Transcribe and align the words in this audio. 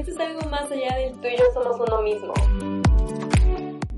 Esto 0.00 0.12
es 0.12 0.18
algo 0.18 0.40
más 0.48 0.72
allá 0.72 0.96
del 0.96 1.12
tú 1.20 1.28
y 1.28 1.36
yo 1.36 1.44
somos 1.52 1.78
uno 1.78 2.00
mismo. 2.00 2.32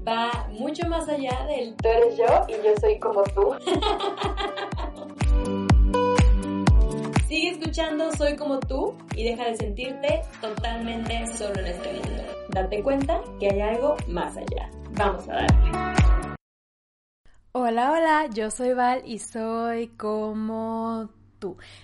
Va 0.05 0.49
mucho 0.51 0.89
más 0.89 1.09
allá 1.09 1.47
del 1.47 1.77
tú 1.77 1.89
eres 1.89 2.17
yo 2.17 2.27
y 2.49 2.55
yo 2.55 2.75
soy 2.81 2.99
como 2.99 3.23
tú. 3.23 3.55
Sigue 7.29 7.51
escuchando 7.51 8.11
Soy 8.17 8.35
como 8.35 8.59
tú 8.59 8.99
y 9.15 9.23
deja 9.23 9.45
de 9.45 9.55
sentirte 9.57 10.23
totalmente 10.41 11.25
solo 11.29 11.61
en 11.61 11.69
este 11.69 11.93
mundo. 11.93 12.25
Date 12.49 12.83
cuenta 12.83 13.21
que 13.39 13.51
hay 13.51 13.61
algo 13.61 13.95
más 14.09 14.37
allá. 14.37 14.69
Vamos 14.99 15.29
a 15.29 15.35
darle. 15.35 15.71
Hola, 17.53 17.93
hola, 17.93 18.27
yo 18.35 18.51
soy 18.51 18.73
Val 18.73 19.03
y 19.05 19.21
soy 19.21 19.87
como 19.87 21.11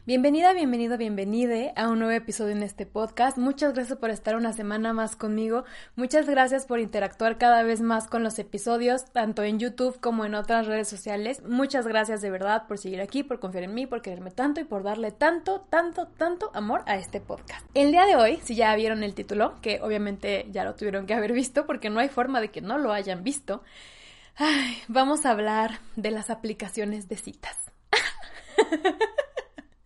Bienvenida, 0.07 0.53
bienvenido, 0.53 0.97
bienvenide 0.97 1.73
a 1.75 1.89
un 1.89 1.99
nuevo 1.99 2.15
episodio 2.15 2.53
en 2.53 2.63
este 2.63 2.87
podcast. 2.87 3.39
Muchas 3.39 3.75
gracias 3.75 3.99
por 3.99 4.11
estar 4.11 4.37
una 4.37 4.53
semana 4.53 4.93
más 4.93 5.17
conmigo. 5.17 5.65
Muchas 5.97 6.29
gracias 6.29 6.65
por 6.65 6.79
interactuar 6.79 7.39
cada 7.39 7.65
vez 7.65 7.81
más 7.81 8.07
con 8.07 8.23
los 8.23 8.39
episodios, 8.39 9.07
tanto 9.11 9.43
en 9.43 9.59
YouTube 9.59 9.99
como 9.99 10.25
en 10.25 10.37
otras 10.37 10.67
redes 10.67 10.89
sociales. 10.89 11.43
Muchas 11.45 11.89
gracias 11.89 12.21
de 12.21 12.31
verdad 12.31 12.69
por 12.69 12.79
seguir 12.79 13.01
aquí, 13.01 13.25
por 13.25 13.41
confiar 13.41 13.65
en 13.65 13.75
mí, 13.75 13.87
por 13.87 14.01
quererme 14.01 14.31
tanto 14.31 14.61
y 14.61 14.65
por 14.65 14.85
darle 14.85 15.11
tanto, 15.11 15.67
tanto, 15.69 16.07
tanto 16.07 16.53
amor 16.55 16.83
a 16.87 16.97
este 16.97 17.21
podcast. 17.21 17.67
El 17.75 17.91
día 17.91 18.07
de 18.07 18.15
hoy, 18.15 18.39
si 18.45 18.55
ya 18.55 18.73
vieron 18.77 19.03
el 19.03 19.15
título, 19.15 19.61
que 19.61 19.81
obviamente 19.83 20.47
ya 20.53 20.63
lo 20.63 20.77
tuvieron 20.77 21.07
que 21.07 21.15
haber 21.15 21.33
visto 21.33 21.67
porque 21.67 21.91
no 21.91 21.99
hay 21.99 22.09
forma 22.09 22.41
de 22.41 22.53
que 22.53 22.61
no 22.61 22.79
lo 22.79 22.93
hayan 22.93 23.25
visto, 23.25 23.65
vamos 24.87 25.27
a 25.27 25.33
hablar 25.33 25.81
de 25.97 26.13
las 26.13 26.31
aplicaciones 26.31 27.09
de 27.09 27.17
citas. 27.17 27.57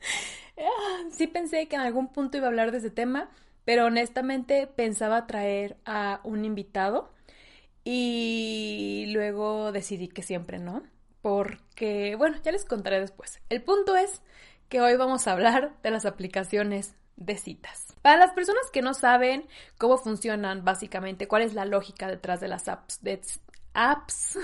Sí 1.10 1.26
pensé 1.26 1.66
que 1.66 1.76
en 1.76 1.82
algún 1.82 2.08
punto 2.08 2.36
iba 2.36 2.46
a 2.46 2.50
hablar 2.50 2.72
de 2.72 2.78
ese 2.78 2.90
tema, 2.90 3.30
pero 3.64 3.86
honestamente 3.86 4.66
pensaba 4.66 5.26
traer 5.26 5.76
a 5.84 6.20
un 6.24 6.44
invitado 6.44 7.10
y 7.84 9.06
luego 9.08 9.72
decidí 9.72 10.08
que 10.08 10.22
siempre 10.22 10.58
no, 10.58 10.82
porque, 11.20 12.14
bueno, 12.16 12.36
ya 12.42 12.52
les 12.52 12.64
contaré 12.64 13.00
después. 13.00 13.40
El 13.48 13.62
punto 13.62 13.96
es 13.96 14.22
que 14.68 14.80
hoy 14.80 14.96
vamos 14.96 15.26
a 15.26 15.32
hablar 15.32 15.74
de 15.82 15.90
las 15.90 16.06
aplicaciones 16.06 16.94
de 17.16 17.36
citas. 17.36 17.94
Para 18.02 18.16
las 18.16 18.32
personas 18.32 18.70
que 18.72 18.82
no 18.82 18.94
saben 18.94 19.46
cómo 19.78 19.98
funcionan 19.98 20.64
básicamente, 20.64 21.28
cuál 21.28 21.42
es 21.42 21.54
la 21.54 21.64
lógica 21.64 22.08
detrás 22.08 22.40
de 22.40 22.48
las 22.48 22.68
apps 22.68 23.02
de, 23.02 23.20
apps 23.74 24.38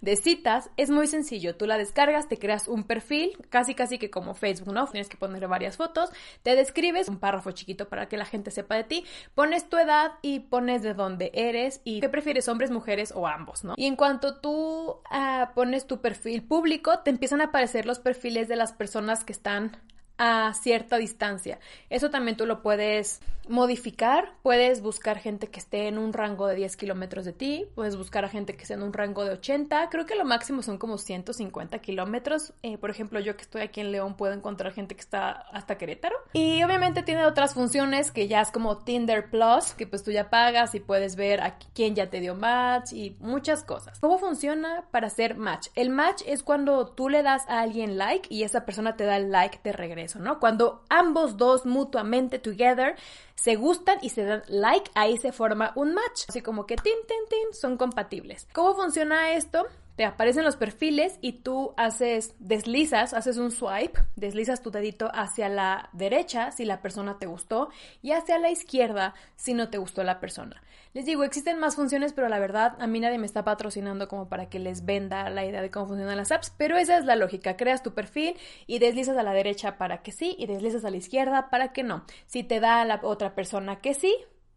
de 0.00 0.16
citas 0.16 0.70
es 0.76 0.90
muy 0.90 1.06
sencillo. 1.06 1.56
Tú 1.56 1.66
la 1.66 1.78
descargas, 1.78 2.28
te 2.28 2.38
creas 2.38 2.68
un 2.68 2.84
perfil, 2.84 3.36
casi 3.50 3.74
casi 3.74 3.98
que 3.98 4.10
como 4.10 4.34
Facebook, 4.34 4.74
¿no? 4.74 4.86
Tienes 4.86 5.08
que 5.08 5.16
poner 5.16 5.46
varias 5.48 5.76
fotos, 5.76 6.10
te 6.42 6.56
describes 6.56 7.08
un 7.08 7.18
párrafo 7.18 7.52
chiquito 7.52 7.88
para 7.88 8.08
que 8.08 8.16
la 8.16 8.24
gente 8.24 8.50
sepa 8.50 8.76
de 8.76 8.84
ti, 8.84 9.04
pones 9.34 9.68
tu 9.68 9.76
edad 9.76 10.12
y 10.22 10.40
pones 10.40 10.82
de 10.82 10.94
dónde 10.94 11.30
eres 11.34 11.80
y 11.84 12.00
qué 12.00 12.08
prefieres, 12.08 12.48
hombres, 12.48 12.70
mujeres 12.70 13.12
o 13.14 13.26
ambos, 13.26 13.64
¿no? 13.64 13.74
Y 13.76 13.86
en 13.86 13.96
cuanto 13.96 14.36
tú 14.36 14.96
ah, 15.10 15.52
pones 15.54 15.86
tu 15.86 16.00
perfil 16.00 16.42
público, 16.42 17.00
te 17.00 17.10
empiezan 17.10 17.40
a 17.40 17.44
aparecer 17.44 17.86
los 17.86 17.98
perfiles 17.98 18.48
de 18.48 18.56
las 18.56 18.72
personas 18.72 19.24
que 19.24 19.32
están 19.32 19.76
a 20.18 20.52
cierta 20.54 20.96
distancia. 20.96 21.58
Eso 21.90 22.10
también 22.10 22.36
tú 22.36 22.46
lo 22.46 22.62
puedes 22.62 23.20
modificar. 23.48 24.32
Puedes 24.42 24.80
buscar 24.80 25.18
gente 25.18 25.48
que 25.48 25.58
esté 25.58 25.88
en 25.88 25.98
un 25.98 26.12
rango 26.12 26.46
de 26.46 26.56
10 26.56 26.76
kilómetros 26.76 27.24
de 27.24 27.32
ti. 27.32 27.66
Puedes 27.74 27.96
buscar 27.96 28.24
a 28.24 28.28
gente 28.28 28.56
que 28.56 28.62
esté 28.62 28.74
en 28.74 28.82
un 28.82 28.92
rango 28.92 29.24
de 29.24 29.32
80. 29.32 29.88
Creo 29.90 30.06
que 30.06 30.14
lo 30.14 30.24
máximo 30.24 30.62
son 30.62 30.78
como 30.78 30.98
150 30.98 31.78
kilómetros. 31.80 32.54
Eh, 32.62 32.78
por 32.78 32.90
ejemplo, 32.90 33.20
yo 33.20 33.36
que 33.36 33.42
estoy 33.42 33.62
aquí 33.62 33.80
en 33.80 33.92
León 33.92 34.16
puedo 34.16 34.32
encontrar 34.32 34.72
gente 34.72 34.94
que 34.94 35.00
está 35.00 35.30
hasta 35.30 35.76
Querétaro. 35.76 36.16
Y 36.32 36.62
obviamente 36.62 37.02
tiene 37.02 37.26
otras 37.26 37.54
funciones 37.54 38.10
que 38.10 38.28
ya 38.28 38.40
es 38.40 38.50
como 38.50 38.78
Tinder 38.78 39.28
Plus, 39.30 39.74
que 39.74 39.86
pues 39.86 40.02
tú 40.02 40.10
ya 40.10 40.30
pagas 40.30 40.74
y 40.74 40.80
puedes 40.80 41.16
ver 41.16 41.42
a 41.42 41.58
quién 41.74 41.94
ya 41.94 42.08
te 42.08 42.20
dio 42.20 42.34
match 42.34 42.92
y 42.92 43.16
muchas 43.20 43.62
cosas. 43.62 43.98
¿Cómo 44.00 44.18
funciona 44.18 44.84
para 44.90 45.08
hacer 45.08 45.36
match? 45.36 45.68
El 45.74 45.90
match 45.90 46.22
es 46.26 46.42
cuando 46.42 46.86
tú 46.86 47.08
le 47.08 47.22
das 47.22 47.42
a 47.48 47.60
alguien 47.60 47.98
like 47.98 48.32
y 48.32 48.44
esa 48.44 48.64
persona 48.64 48.96
te 48.96 49.04
da 49.04 49.16
el 49.16 49.30
like 49.30 49.60
de 49.62 49.72
regreso 49.72 50.03
eso, 50.04 50.18
¿no? 50.18 50.38
Cuando 50.38 50.84
ambos 50.88 51.36
dos 51.36 51.66
mutuamente 51.66 52.38
together 52.38 52.96
se 53.34 53.56
gustan 53.56 53.98
y 54.02 54.10
se 54.10 54.24
dan 54.24 54.42
like, 54.48 54.90
ahí 54.94 55.16
se 55.16 55.32
forma 55.32 55.72
un 55.74 55.94
match. 55.94 56.24
Así 56.28 56.40
como 56.40 56.66
que 56.66 56.76
tin, 56.76 56.94
tin, 57.06 57.28
tin, 57.28 57.54
son 57.54 57.76
compatibles. 57.76 58.46
¿Cómo 58.52 58.74
funciona 58.74 59.32
esto? 59.32 59.66
Te 59.96 60.04
aparecen 60.04 60.44
los 60.44 60.56
perfiles 60.56 61.18
y 61.20 61.32
tú 61.32 61.72
haces, 61.76 62.34
deslizas, 62.40 63.14
haces 63.14 63.36
un 63.36 63.52
swipe, 63.52 64.00
deslizas 64.16 64.60
tu 64.60 64.70
dedito 64.70 65.10
hacia 65.14 65.48
la 65.48 65.88
derecha 65.92 66.50
si 66.50 66.64
la 66.64 66.82
persona 66.82 67.18
te 67.18 67.26
gustó 67.26 67.68
y 68.02 68.12
hacia 68.12 68.38
la 68.38 68.50
izquierda 68.50 69.14
si 69.36 69.54
no 69.54 69.70
te 69.70 69.78
gustó 69.78 70.02
la 70.02 70.18
persona. 70.18 70.62
Les 70.94 71.06
digo, 71.06 71.24
existen 71.24 71.58
más 71.58 71.76
funciones, 71.76 72.12
pero 72.12 72.28
la 72.28 72.38
verdad 72.38 72.76
a 72.80 72.86
mí 72.86 73.00
nadie 73.00 73.18
me 73.18 73.26
está 73.26 73.44
patrocinando 73.44 74.08
como 74.08 74.28
para 74.28 74.48
que 74.48 74.58
les 74.58 74.84
venda 74.84 75.28
la 75.30 75.44
idea 75.44 75.62
de 75.62 75.70
cómo 75.70 75.86
funcionan 75.86 76.16
las 76.16 76.32
apps, 76.32 76.52
pero 76.56 76.76
esa 76.76 76.98
es 76.98 77.04
la 77.04 77.16
lógica. 77.16 77.56
Creas 77.56 77.82
tu 77.82 77.94
perfil 77.94 78.36
y 78.66 78.80
deslizas 78.80 79.16
a 79.16 79.22
la 79.22 79.32
derecha 79.32 79.78
para 79.78 80.02
que 80.02 80.12
sí 80.12 80.34
y 80.38 80.46
deslizas 80.46 80.84
a 80.84 80.90
la 80.90 80.96
izquierda 80.96 81.50
para 81.50 81.72
que 81.72 81.82
no. 81.84 82.04
Si 82.26 82.42
te 82.42 82.60
da 82.60 82.80
a 82.80 82.84
la 82.84 83.00
otra 83.02 83.34
persona 83.34 83.80
que 83.80 83.94
sí, 83.94 84.16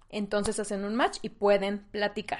entonces 0.09 0.59
hacen 0.59 0.83
un 0.83 0.95
match 0.95 1.17
y 1.21 1.29
pueden 1.29 1.85
platicar. 1.91 2.39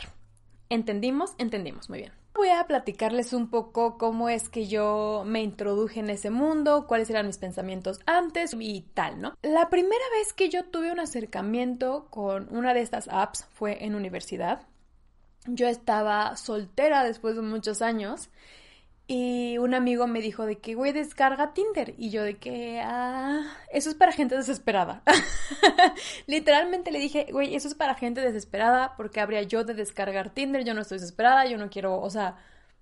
¿Entendimos? 0.70 1.34
Entendimos, 1.38 1.90
muy 1.90 2.00
bien 2.00 2.27
voy 2.38 2.50
a 2.50 2.68
platicarles 2.68 3.34
un 3.34 3.50
poco 3.50 3.98
cómo 3.98 4.30
es 4.30 4.48
que 4.48 4.68
yo 4.68 5.24
me 5.26 5.42
introduje 5.42 6.00
en 6.00 6.10
ese 6.10 6.30
mundo, 6.30 6.86
cuáles 6.88 7.10
eran 7.10 7.28
mis 7.28 7.38
pensamientos 7.38 8.00
antes 8.06 8.56
y 8.58 8.82
tal, 8.94 9.20
¿no? 9.20 9.34
La 9.42 9.70
primera 9.70 10.06
vez 10.18 10.34
que 10.34 10.50
yo 10.50 10.66
tuve 10.66 10.92
un 10.92 11.00
acercamiento 11.00 12.08
con 12.10 12.48
una 12.56 12.74
de 12.74 12.82
estas 12.82 13.10
apps 13.10 13.46
fue 13.54 13.84
en 13.84 13.96
universidad. 13.96 14.62
Yo 15.48 15.68
estaba 15.68 16.38
soltera 16.38 17.04
después 17.04 17.36
de 17.36 17.42
muchos 17.42 17.82
años 17.82 18.30
y 19.10 19.58
un 19.58 19.74
amigo 19.74 20.06
me 20.06 20.20
dijo 20.20 20.46
de 20.46 20.60
que, 20.60 20.76
güey, 20.76 20.92
descarga 20.92 21.54
Tinder. 21.54 21.94
Y 21.98 22.10
yo 22.10 22.24
de 22.24 22.38
que, 22.38 22.82
ah, 22.84 23.42
eso 23.72 23.90
es 23.90 23.96
para 23.96 24.12
gente 24.12 24.36
desesperada. 24.36 25.02
Literalmente 26.28 26.92
le 26.92 27.00
dije, 27.00 27.28
güey, 27.32 27.56
eso 27.56 27.70
es 27.70 27.76
para 27.76 27.96
gente 27.96 28.20
desesperada 28.20 28.96
porque 28.98 29.22
habría 29.22 29.44
yo 29.44 29.64
de 29.64 29.76
descargar 29.76 30.32
Tinder. 30.32 30.66
Yo 30.66 30.74
no 30.74 30.82
estoy 30.82 30.98
desesperada, 30.98 31.46
yo 31.46 31.58
no 31.58 31.70
quiero, 31.70 32.02
o 32.02 32.10
sea, 32.10 32.36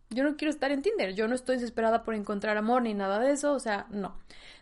yo 0.09 0.23
no 0.23 0.35
quiero 0.35 0.49
estar 0.49 0.71
en 0.71 0.81
Tinder. 0.81 1.13
Yo 1.13 1.27
no 1.27 1.35
estoy 1.35 1.57
desesperada 1.57 2.03
por 2.03 2.15
encontrar 2.15 2.57
amor 2.57 2.81
ni 2.81 2.95
nada 2.95 3.19
de 3.19 3.31
eso. 3.31 3.53
O 3.53 3.59
sea, 3.59 3.85
no. 3.91 4.17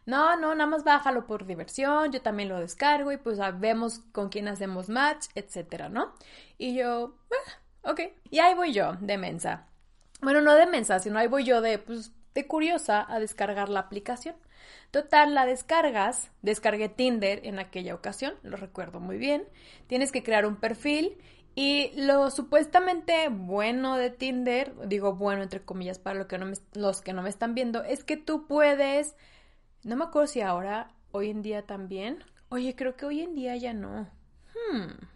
No, 0.06 0.35
no, 0.35 0.53
nada 0.56 0.69
más 0.69 0.84
bájalo 0.84 1.25
por 1.25 1.45
diversión. 1.45 2.12
Yo 2.12 2.22
también 2.22 2.50
lo 2.50 2.59
descargo 2.59 3.13
y 3.13 3.18
pues 3.18 3.40
vemos 3.59 4.00
con 4.12 4.28
quién 4.28 4.50
hacemos 4.50 4.90
match, 4.90 5.28
etcétera, 5.34 5.88
¿no? 5.88 6.13
Y 6.57 6.75
yo, 6.75 7.16
ah, 7.31 7.91
ok. 7.91 8.01
Y 8.31 8.40
ahí 8.40 8.53
voy 8.53 8.74
yo, 8.74 8.97
de 9.00 9.18
mensa 9.18 9.68
bueno, 10.24 10.42
no 10.42 10.56
de 10.56 10.66
mensa, 10.66 11.00
sino 11.00 11.20
ahí 11.20 11.28
voy 11.28 11.44
yo 11.44 11.62
de, 11.62 11.80
pues, 11.80 12.12
de 12.34 12.48
curiosa 12.48 13.06
a 13.08 13.20
descargar 13.20 13.70
la 13.70 13.82
aplicación. 13.82 14.36
Total, 14.92 15.34
la 15.34 15.46
descargas, 15.46 16.32
descargué 16.42 16.90
Tinder 16.90 17.42
en 17.46 17.60
aquella 17.60 17.96
ocasión, 17.96 18.36
lo 18.44 18.58
recuerdo 18.58 19.00
muy 19.00 19.18
bien. 19.18 19.44
Tienes 19.88 20.12
que 20.12 20.24
crear 20.24 20.46
un 20.46 20.56
perfil 20.56 21.18
y 21.56 21.92
lo 21.96 22.32
supuestamente 22.32 23.30
bueno 23.30 23.98
de 23.98 24.10
Tinder, 24.10 24.74
digo 24.88 25.16
bueno 25.16 25.44
entre 25.44 25.64
comillas 25.64 26.00
para 26.00 26.18
lo 26.18 26.28
que 26.28 26.38
no 26.38 26.52
los 26.74 27.02
que 27.02 27.14
no 27.14 27.22
me 27.22 27.30
están 27.30 27.54
viendo, 27.54 27.84
es 27.84 28.04
que 28.04 28.18
tú 28.18 28.48
puedes, 28.48 29.16
no 29.84 29.96
me 29.96 30.06
acuerdo 30.06 30.28
si 30.28 30.42
ahora, 30.42 30.90
hoy 31.12 31.30
en 31.30 31.44
día 31.44 31.64
también, 31.64 32.24
oye, 32.50 32.76
creo 32.76 32.96
que 32.96 33.06
hoy 33.06 33.22
en 33.22 33.36
día 33.36 33.56
ya 33.56 33.74
no. 33.74 34.10
Hmm. 34.54 35.12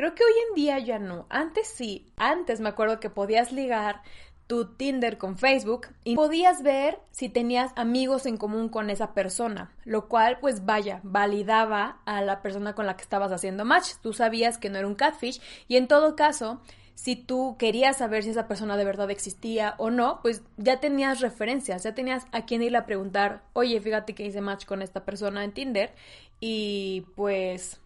Creo 0.00 0.14
que 0.14 0.24
hoy 0.24 0.32
en 0.48 0.54
día 0.54 0.78
ya 0.78 0.98
no. 0.98 1.26
Antes 1.28 1.68
sí. 1.68 2.06
Antes 2.16 2.58
me 2.62 2.70
acuerdo 2.70 3.00
que 3.00 3.10
podías 3.10 3.52
ligar 3.52 4.00
tu 4.46 4.64
Tinder 4.74 5.18
con 5.18 5.36
Facebook 5.36 5.88
y 6.04 6.16
podías 6.16 6.62
ver 6.62 6.98
si 7.10 7.28
tenías 7.28 7.72
amigos 7.76 8.24
en 8.24 8.38
común 8.38 8.70
con 8.70 8.88
esa 8.88 9.12
persona, 9.12 9.74
lo 9.84 10.08
cual 10.08 10.38
pues 10.40 10.64
vaya, 10.64 11.00
validaba 11.02 12.00
a 12.06 12.22
la 12.22 12.40
persona 12.40 12.74
con 12.74 12.86
la 12.86 12.96
que 12.96 13.02
estabas 13.02 13.30
haciendo 13.30 13.66
match. 13.66 13.90
Tú 14.00 14.14
sabías 14.14 14.56
que 14.56 14.70
no 14.70 14.78
era 14.78 14.88
un 14.88 14.94
catfish 14.94 15.38
y 15.68 15.76
en 15.76 15.86
todo 15.86 16.16
caso, 16.16 16.62
si 16.94 17.14
tú 17.14 17.56
querías 17.58 17.98
saber 17.98 18.22
si 18.22 18.30
esa 18.30 18.48
persona 18.48 18.78
de 18.78 18.86
verdad 18.86 19.10
existía 19.10 19.74
o 19.76 19.90
no, 19.90 20.20
pues 20.22 20.40
ya 20.56 20.80
tenías 20.80 21.20
referencias, 21.20 21.82
ya 21.82 21.94
tenías 21.94 22.24
a 22.32 22.46
quién 22.46 22.62
ir 22.62 22.74
a 22.74 22.86
preguntar, 22.86 23.42
oye, 23.52 23.78
fíjate 23.82 24.14
que 24.14 24.24
hice 24.24 24.40
match 24.40 24.64
con 24.64 24.80
esta 24.80 25.04
persona 25.04 25.44
en 25.44 25.52
Tinder 25.52 25.92
y 26.40 27.04
pues 27.16 27.78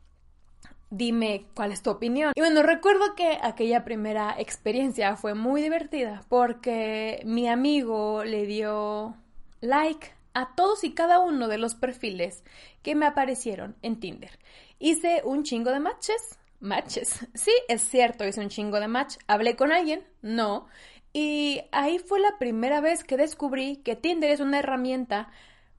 dime 0.96 1.46
cuál 1.54 1.72
es 1.72 1.82
tu 1.82 1.90
opinión. 1.90 2.32
Y 2.34 2.40
bueno, 2.40 2.62
recuerdo 2.62 3.14
que 3.14 3.38
aquella 3.42 3.84
primera 3.84 4.34
experiencia 4.38 5.16
fue 5.16 5.34
muy 5.34 5.60
divertida 5.60 6.24
porque 6.28 7.20
mi 7.24 7.48
amigo 7.48 8.24
le 8.24 8.46
dio 8.46 9.16
like 9.60 10.12
a 10.34 10.54
todos 10.54 10.84
y 10.84 10.94
cada 10.94 11.18
uno 11.18 11.48
de 11.48 11.58
los 11.58 11.74
perfiles 11.74 12.44
que 12.82 12.94
me 12.94 13.06
aparecieron 13.06 13.76
en 13.82 13.98
Tinder. 14.00 14.38
Hice 14.78 15.22
un 15.24 15.42
chingo 15.42 15.70
de 15.70 15.80
matches. 15.80 16.38
Matches. 16.60 17.26
Sí, 17.34 17.52
es 17.68 17.82
cierto, 17.82 18.26
hice 18.26 18.40
un 18.40 18.48
chingo 18.48 18.80
de 18.80 18.88
match. 18.88 19.16
¿Hablé 19.26 19.56
con 19.56 19.72
alguien? 19.72 20.04
No. 20.22 20.66
Y 21.12 21.62
ahí 21.72 21.98
fue 21.98 22.20
la 22.20 22.38
primera 22.38 22.80
vez 22.80 23.04
que 23.04 23.16
descubrí 23.16 23.78
que 23.78 23.96
Tinder 23.96 24.30
es 24.30 24.40
una 24.40 24.60
herramienta 24.60 25.30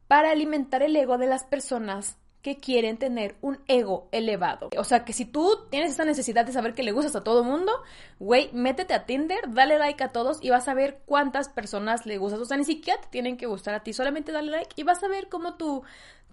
para 0.08 0.32
alimentar 0.32 0.84
el 0.84 0.96
ego 0.96 1.18
de 1.18 1.28
las 1.28 1.44
personas 1.44 2.18
que 2.46 2.58
quieren 2.58 2.98
tener 2.98 3.38
un 3.42 3.58
ego 3.68 4.08
elevado. 4.12 4.70
O 4.78 4.84
sea, 4.84 5.04
que 5.04 5.14
si 5.14 5.26
tú 5.26 5.66
tienes 5.72 5.94
esa 5.94 6.06
necesidad 6.06 6.46
de 6.46 6.52
saber 6.52 6.76
que 6.76 6.84
le 6.84 6.92
gustas 6.92 7.16
a 7.16 7.24
todo 7.24 7.44
mundo, 7.44 7.72
güey, 8.20 8.52
métete 8.54 8.94
a 8.94 9.08
Tinder, 9.08 9.52
dale 9.52 9.80
like 9.80 10.04
a 10.04 10.12
todos 10.12 10.38
y 10.44 10.52
vas 10.52 10.68
a 10.68 10.76
ver 10.76 11.02
cuántas 11.08 11.50
personas 11.50 12.06
le 12.06 12.20
gustas. 12.20 12.40
O 12.40 12.46
sea, 12.46 12.56
ni 12.56 12.64
siquiera 12.64 13.02
te 13.02 13.08
tienen 13.08 13.38
que 13.38 13.48
gustar 13.48 13.74
a 13.74 13.82
ti, 13.82 13.94
solamente 13.94 14.32
dale 14.32 14.52
like 14.52 14.74
y 14.76 14.84
vas 14.84 15.04
a 15.04 15.08
ver 15.08 15.28
cómo 15.28 15.56
tu, 15.56 15.82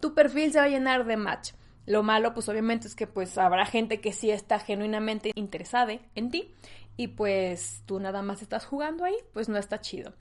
tu 0.00 0.12
perfil 0.12 0.52
se 0.52 0.58
va 0.58 0.66
a 0.66 0.68
llenar 0.68 1.06
de 1.06 1.16
match. 1.16 1.52
Lo 1.86 2.02
malo, 2.02 2.34
pues 2.34 2.46
obviamente 2.50 2.88
es 2.88 2.94
que 2.94 3.06
pues 3.06 3.38
habrá 3.38 3.64
gente 3.64 4.02
que 4.02 4.12
sí 4.12 4.30
está 4.30 4.58
genuinamente 4.58 5.32
interesada 5.34 5.94
en 6.14 6.30
ti 6.30 6.54
y 6.98 7.08
pues 7.08 7.84
tú 7.86 8.00
nada 8.00 8.20
más 8.20 8.42
estás 8.42 8.66
jugando 8.66 9.06
ahí, 9.06 9.16
pues 9.32 9.48
no 9.48 9.56
está 9.56 9.80
chido. 9.80 10.12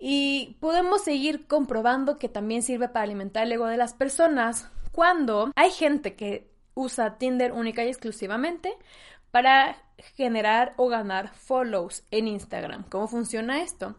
Y 0.00 0.56
podemos 0.60 1.02
seguir 1.02 1.46
comprobando 1.46 2.18
que 2.18 2.28
también 2.28 2.62
sirve 2.62 2.88
para 2.88 3.02
alimentar 3.02 3.44
el 3.44 3.52
ego 3.52 3.66
de 3.66 3.76
las 3.76 3.94
personas 3.94 4.68
cuando 4.92 5.52
hay 5.56 5.70
gente 5.70 6.14
que 6.14 6.50
usa 6.74 7.18
Tinder 7.18 7.52
única 7.52 7.84
y 7.84 7.88
exclusivamente 7.88 8.72
para 9.30 9.76
generar 10.16 10.74
o 10.76 10.88
ganar 10.88 11.28
follows 11.28 12.04
en 12.10 12.28
Instagram. 12.28 12.84
¿Cómo 12.88 13.08
funciona 13.08 13.62
esto? 13.62 13.96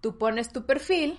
Tú 0.00 0.18
pones 0.18 0.52
tu 0.52 0.64
perfil 0.64 1.18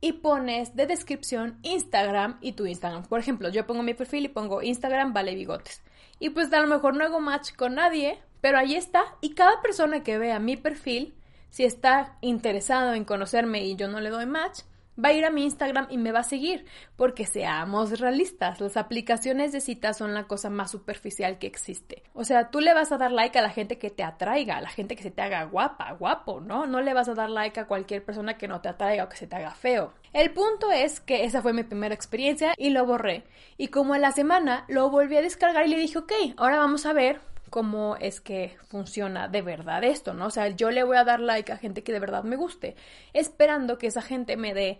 y 0.00 0.14
pones 0.14 0.74
de 0.74 0.86
descripción 0.86 1.58
Instagram 1.62 2.38
y 2.40 2.52
tu 2.52 2.66
Instagram. 2.66 3.04
Por 3.04 3.20
ejemplo, 3.20 3.48
yo 3.50 3.66
pongo 3.66 3.82
mi 3.82 3.94
perfil 3.94 4.24
y 4.24 4.28
pongo 4.28 4.62
Instagram 4.62 5.12
vale 5.12 5.34
bigotes. 5.34 5.82
Y 6.18 6.30
pues 6.30 6.52
a 6.52 6.60
lo 6.60 6.66
mejor 6.66 6.96
no 6.96 7.04
hago 7.04 7.20
match 7.20 7.54
con 7.54 7.76
nadie, 7.76 8.18
pero 8.40 8.58
ahí 8.58 8.74
está. 8.74 9.04
Y 9.20 9.34
cada 9.34 9.60
persona 9.60 10.02
que 10.02 10.18
vea 10.18 10.38
mi 10.40 10.56
perfil 10.56 11.14
si 11.50 11.64
está 11.64 12.16
interesado 12.22 12.94
en 12.94 13.04
conocerme 13.04 13.64
y 13.64 13.76
yo 13.76 13.86
no 13.86 14.00
le 14.00 14.08
doy 14.08 14.26
match, 14.26 14.60
va 15.02 15.10
a 15.10 15.12
ir 15.12 15.24
a 15.24 15.30
mi 15.30 15.44
Instagram 15.44 15.86
y 15.90 15.98
me 15.98 16.12
va 16.12 16.20
a 16.20 16.24
seguir, 16.24 16.66
porque 16.96 17.26
seamos 17.26 17.98
realistas, 18.00 18.60
las 18.60 18.76
aplicaciones 18.76 19.52
de 19.52 19.60
citas 19.60 19.98
son 19.98 20.14
la 20.14 20.24
cosa 20.24 20.50
más 20.50 20.70
superficial 20.70 21.38
que 21.38 21.46
existe. 21.46 22.02
O 22.14 22.24
sea, 22.24 22.50
tú 22.50 22.60
le 22.60 22.74
vas 22.74 22.92
a 22.92 22.98
dar 22.98 23.12
like 23.12 23.38
a 23.38 23.42
la 23.42 23.50
gente 23.50 23.78
que 23.78 23.90
te 23.90 24.02
atraiga, 24.02 24.56
a 24.56 24.60
la 24.60 24.68
gente 24.68 24.96
que 24.96 25.02
se 25.02 25.10
te 25.10 25.22
haga 25.22 25.44
guapa, 25.44 25.92
guapo, 25.92 26.40
¿no? 26.40 26.66
No 26.66 26.80
le 26.80 26.94
vas 26.94 27.08
a 27.08 27.14
dar 27.14 27.30
like 27.30 27.60
a 27.60 27.66
cualquier 27.66 28.04
persona 28.04 28.36
que 28.36 28.48
no 28.48 28.60
te 28.60 28.68
atraiga 28.68 29.04
o 29.04 29.08
que 29.08 29.16
se 29.16 29.26
te 29.26 29.36
haga 29.36 29.52
feo. 29.52 29.92
El 30.12 30.32
punto 30.32 30.70
es 30.70 31.00
que 31.00 31.24
esa 31.24 31.42
fue 31.42 31.52
mi 31.52 31.62
primera 31.62 31.94
experiencia 31.94 32.54
y 32.56 32.70
lo 32.70 32.84
borré. 32.84 33.24
Y 33.56 33.68
como 33.68 33.94
en 33.94 34.02
la 34.02 34.12
semana 34.12 34.64
lo 34.68 34.90
volví 34.90 35.16
a 35.16 35.22
descargar 35.22 35.66
y 35.66 35.70
le 35.70 35.78
dije, 35.78 35.98
ok, 35.98 36.12
ahora 36.36 36.58
vamos 36.58 36.86
a 36.86 36.92
ver 36.92 37.31
cómo 37.52 37.96
es 38.00 38.22
que 38.22 38.56
funciona 38.70 39.28
de 39.28 39.42
verdad 39.42 39.84
esto, 39.84 40.14
¿no? 40.14 40.28
O 40.28 40.30
sea, 40.30 40.48
yo 40.48 40.70
le 40.70 40.84
voy 40.84 40.96
a 40.96 41.04
dar 41.04 41.20
like 41.20 41.52
a 41.52 41.58
gente 41.58 41.84
que 41.84 41.92
de 41.92 42.00
verdad 42.00 42.24
me 42.24 42.34
guste, 42.34 42.76
esperando 43.12 43.76
que 43.76 43.88
esa 43.88 44.00
gente 44.00 44.38
me 44.38 44.54
dé 44.54 44.78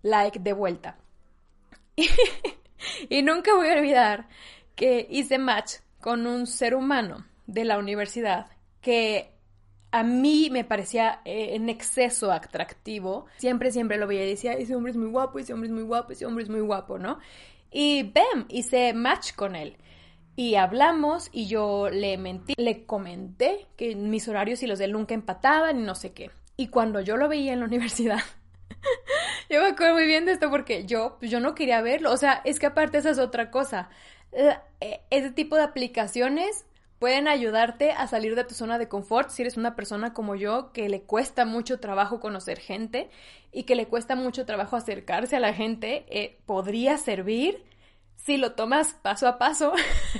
like 0.00 0.38
de 0.38 0.54
vuelta. 0.54 0.96
y 3.10 3.22
nunca 3.22 3.54
voy 3.54 3.68
a 3.68 3.74
olvidar 3.74 4.26
que 4.74 5.06
hice 5.10 5.36
match 5.36 5.74
con 6.00 6.26
un 6.26 6.46
ser 6.46 6.74
humano 6.74 7.26
de 7.46 7.66
la 7.66 7.76
universidad 7.76 8.46
que 8.80 9.34
a 9.90 10.02
mí 10.02 10.48
me 10.50 10.64
parecía 10.64 11.20
eh, 11.26 11.56
en 11.56 11.68
exceso 11.68 12.32
atractivo. 12.32 13.26
Siempre, 13.36 13.70
siempre 13.70 13.98
lo 13.98 14.06
veía 14.06 14.24
y 14.24 14.30
decía, 14.30 14.54
ese 14.54 14.74
hombre 14.74 14.92
es 14.92 14.96
muy 14.96 15.10
guapo, 15.10 15.38
ese 15.38 15.52
hombre 15.52 15.68
es 15.68 15.74
muy 15.74 15.82
guapo, 15.82 16.12
ese 16.12 16.24
hombre 16.24 16.44
es 16.44 16.48
muy 16.48 16.60
guapo, 16.60 16.98
¿no? 16.98 17.18
Y 17.70 18.04
¡bam! 18.04 18.46
Hice 18.48 18.94
match 18.94 19.34
con 19.34 19.56
él. 19.56 19.76
Y 20.38 20.54
hablamos 20.54 21.30
y 21.32 21.48
yo 21.48 21.90
le 21.90 22.16
mentí, 22.16 22.54
le 22.56 22.86
comenté 22.86 23.66
que 23.76 23.96
mis 23.96 24.28
horarios 24.28 24.62
y 24.62 24.68
los 24.68 24.78
de 24.78 24.84
él 24.84 24.92
nunca 24.92 25.12
empataban 25.12 25.80
y 25.80 25.82
no 25.82 25.96
sé 25.96 26.12
qué. 26.12 26.30
Y 26.56 26.68
cuando 26.68 27.00
yo 27.00 27.16
lo 27.16 27.28
veía 27.28 27.52
en 27.52 27.58
la 27.58 27.66
universidad, 27.66 28.20
yo 29.50 29.60
me 29.60 29.70
acuerdo 29.70 29.94
muy 29.94 30.06
bien 30.06 30.26
de 30.26 30.32
esto 30.32 30.48
porque 30.48 30.86
yo, 30.86 31.16
pues, 31.18 31.32
yo 31.32 31.40
no 31.40 31.56
quería 31.56 31.82
verlo. 31.82 32.12
O 32.12 32.16
sea, 32.16 32.40
es 32.44 32.60
que 32.60 32.66
aparte 32.66 32.98
esa 32.98 33.10
es 33.10 33.18
otra 33.18 33.50
cosa. 33.50 33.90
E, 34.30 35.00
ese 35.10 35.32
tipo 35.32 35.56
de 35.56 35.62
aplicaciones 35.62 36.66
pueden 37.00 37.26
ayudarte 37.26 37.90
a 37.90 38.06
salir 38.06 38.36
de 38.36 38.44
tu 38.44 38.54
zona 38.54 38.78
de 38.78 38.86
confort 38.86 39.30
si 39.30 39.42
eres 39.42 39.56
una 39.56 39.74
persona 39.74 40.14
como 40.14 40.36
yo 40.36 40.70
que 40.72 40.88
le 40.88 41.02
cuesta 41.02 41.46
mucho 41.46 41.80
trabajo 41.80 42.20
conocer 42.20 42.60
gente 42.60 43.10
y 43.50 43.64
que 43.64 43.74
le 43.74 43.88
cuesta 43.88 44.14
mucho 44.14 44.46
trabajo 44.46 44.76
acercarse 44.76 45.34
a 45.34 45.40
la 45.40 45.52
gente, 45.52 46.06
eh, 46.10 46.38
podría 46.46 46.96
servir 46.96 47.64
si 48.18 48.36
lo 48.36 48.52
tomas 48.52 48.94
paso 48.94 49.26
a 49.26 49.38
paso 49.38 49.72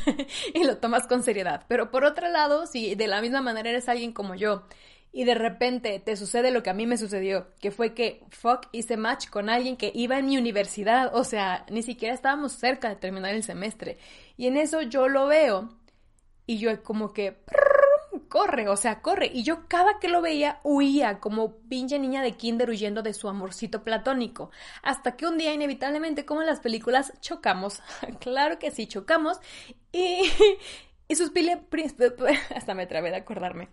y 0.55 0.65
lo 0.65 0.79
tomas 0.79 1.07
con 1.07 1.23
seriedad. 1.23 1.65
Pero 1.69 1.91
por 1.91 2.05
otro 2.05 2.29
lado, 2.29 2.67
si 2.67 2.95
de 2.95 3.07
la 3.07 3.21
misma 3.21 3.43
manera 3.43 3.71
eres 3.71 3.89
alguien 3.89 4.13
como 4.13 4.35
yo 4.35 4.65
y 5.13 5.25
de 5.25 5.35
repente 5.35 5.99
te 5.99 6.17
sucede 6.17 6.51
lo 6.51 6.63
que 6.63 6.71
a 6.71 6.75
mí 6.75 6.87
me 6.87 6.97
sucedió, 6.97 7.49
que 7.61 7.71
fue 7.71 7.95
que 7.95 8.23
fuck 8.31 8.67
hice 8.73 8.97
match 8.97 9.29
con 9.29 9.51
alguien 9.51 9.77
que 9.77 9.91
iba 9.95 10.19
en 10.19 10.27
mi 10.27 10.39
universidad, 10.39 11.15
o 11.15 11.25
sea, 11.25 11.67
ni 11.71 11.83
siquiera 11.83 12.15
estábamos 12.15 12.53
cerca 12.53 12.89
de 12.89 12.97
terminar 12.97 13.35
el 13.35 13.43
semestre. 13.43 13.99
Y 14.37 14.47
en 14.47 14.57
eso 14.57 14.83
yo 14.83 15.09
lo 15.09 15.27
veo 15.27 15.69
y 16.47 16.59
yo 16.59 16.83
como 16.83 17.13
que 17.13 17.37
corre, 18.29 18.69
o 18.69 18.77
sea, 18.77 19.01
corre. 19.03 19.31
Y 19.33 19.43
yo 19.43 19.67
cada 19.69 19.99
que 19.99 20.09
lo 20.09 20.21
veía 20.21 20.61
huía 20.63 21.21
como 21.21 21.57
pinche 21.69 21.99
niña 21.99 22.23
de 22.23 22.37
kinder 22.37 22.71
huyendo 22.71 23.03
de 23.03 23.15
su 23.15 23.29
amorcito 23.29 23.85
platónico. 23.85 24.51
Hasta 24.83 25.17
que 25.17 25.27
un 25.27 25.39
día 25.39 25.53
inevitablemente, 25.53 26.25
como 26.25 26.41
en 26.41 26.47
las 26.47 26.61
películas, 26.61 27.13
chocamos. 27.21 27.83
claro 28.21 28.59
que 28.59 28.71
sí, 28.71 28.87
chocamos. 28.87 29.39
Y, 29.93 30.23
y 31.09 31.15
sus 31.15 31.31
pile... 31.31 31.63
Hasta 32.55 32.75
me 32.75 32.87
trabé 32.87 33.11
de 33.11 33.17
acordarme. 33.17 33.69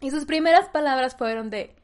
Y 0.00 0.10
sus 0.10 0.24
primeras 0.24 0.68
palabras 0.68 1.16
fueron 1.16 1.50
de... 1.50 1.76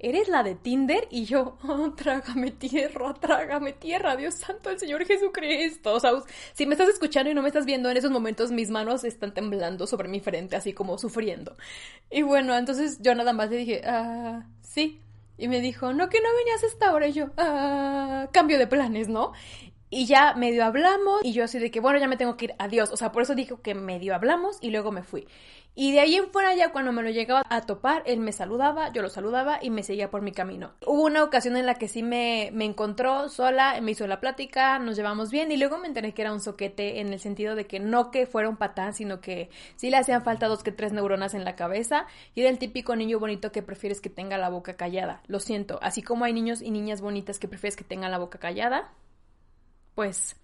¿Eres 0.00 0.28
la 0.28 0.44
de 0.44 0.54
Tinder? 0.54 1.08
Y 1.10 1.24
yo, 1.24 1.58
oh, 1.64 1.92
trágame 1.92 2.52
tierra, 2.52 3.14
trágame 3.14 3.72
tierra, 3.72 4.16
Dios 4.16 4.34
santo, 4.34 4.70
el 4.70 4.78
Señor 4.78 5.04
Jesucristo. 5.04 5.94
O 5.94 6.00
sea, 6.00 6.12
si 6.54 6.66
me 6.66 6.74
estás 6.74 6.88
escuchando 6.88 7.30
y 7.30 7.34
no 7.34 7.42
me 7.42 7.48
estás 7.48 7.66
viendo 7.66 7.90
en 7.90 7.96
esos 7.96 8.10
momentos, 8.10 8.52
mis 8.52 8.70
manos 8.70 9.04
están 9.04 9.34
temblando 9.34 9.86
sobre 9.86 10.08
mi 10.08 10.20
frente, 10.20 10.56
así 10.56 10.72
como 10.72 10.98
sufriendo. 10.98 11.56
Y 12.10 12.22
bueno, 12.22 12.56
entonces 12.56 12.98
yo 13.02 13.14
nada 13.14 13.32
más 13.32 13.50
le 13.50 13.56
dije, 13.56 13.82
ah, 13.86 14.46
sí. 14.62 15.00
Y 15.36 15.48
me 15.48 15.60
dijo, 15.60 15.92
no, 15.92 16.08
que 16.08 16.20
no 16.20 16.28
venías 16.36 16.64
hasta 16.64 16.88
ahora. 16.90 17.08
Y 17.08 17.12
yo, 17.12 17.30
ah, 17.36 18.28
cambio 18.32 18.58
de 18.58 18.66
planes, 18.66 19.08
¿no? 19.08 19.32
Y 19.90 20.06
ya 20.06 20.34
medio 20.34 20.64
hablamos 20.64 21.20
y 21.22 21.32
yo 21.32 21.44
así 21.44 21.58
de 21.58 21.70
que, 21.70 21.80
bueno, 21.80 21.98
ya 21.98 22.08
me 22.08 22.16
tengo 22.16 22.36
que 22.36 22.46
ir, 22.46 22.54
adiós. 22.58 22.90
O 22.92 22.96
sea, 22.96 23.12
por 23.12 23.22
eso 23.22 23.34
dijo 23.34 23.62
que 23.62 23.74
medio 23.74 24.14
hablamos 24.14 24.58
y 24.60 24.70
luego 24.70 24.92
me 24.92 25.02
fui. 25.02 25.26
Y 25.80 25.92
de 25.92 26.00
ahí 26.00 26.16
en 26.16 26.32
fuera 26.32 26.56
ya 26.56 26.72
cuando 26.72 26.90
me 26.90 27.04
lo 27.04 27.10
llegaba 27.10 27.44
a 27.48 27.60
topar, 27.60 28.02
él 28.04 28.18
me 28.18 28.32
saludaba, 28.32 28.92
yo 28.92 29.00
lo 29.00 29.08
saludaba 29.08 29.60
y 29.62 29.70
me 29.70 29.84
seguía 29.84 30.10
por 30.10 30.22
mi 30.22 30.32
camino. 30.32 30.72
Hubo 30.84 31.04
una 31.04 31.22
ocasión 31.22 31.56
en 31.56 31.66
la 31.66 31.74
que 31.74 31.86
sí 31.86 32.02
me, 32.02 32.50
me 32.52 32.64
encontró 32.64 33.28
sola, 33.28 33.80
me 33.80 33.92
hizo 33.92 34.04
la 34.08 34.18
plática, 34.18 34.80
nos 34.80 34.96
llevamos 34.96 35.30
bien 35.30 35.52
y 35.52 35.56
luego 35.56 35.78
me 35.78 35.86
enteré 35.86 36.14
que 36.14 36.22
era 36.22 36.32
un 36.32 36.40
soquete 36.40 36.98
en 36.98 37.12
el 37.12 37.20
sentido 37.20 37.54
de 37.54 37.68
que 37.68 37.78
no 37.78 38.10
que 38.10 38.26
fuera 38.26 38.48
un 38.48 38.56
patán, 38.56 38.92
sino 38.92 39.20
que 39.20 39.50
sí 39.76 39.88
le 39.88 39.98
hacían 39.98 40.24
falta 40.24 40.48
dos 40.48 40.64
que 40.64 40.72
tres 40.72 40.92
neuronas 40.92 41.34
en 41.34 41.44
la 41.44 41.54
cabeza 41.54 42.06
y 42.34 42.40
era 42.40 42.50
el 42.50 42.58
típico 42.58 42.96
niño 42.96 43.20
bonito 43.20 43.52
que 43.52 43.62
prefieres 43.62 44.00
que 44.00 44.10
tenga 44.10 44.36
la 44.36 44.48
boca 44.48 44.74
callada. 44.76 45.22
Lo 45.28 45.38
siento, 45.38 45.78
así 45.80 46.02
como 46.02 46.24
hay 46.24 46.32
niños 46.32 46.60
y 46.60 46.72
niñas 46.72 47.00
bonitas 47.00 47.38
que 47.38 47.46
prefieres 47.46 47.76
que 47.76 47.84
tengan 47.84 48.10
la 48.10 48.18
boca 48.18 48.40
callada, 48.40 48.90
pues 49.98 50.36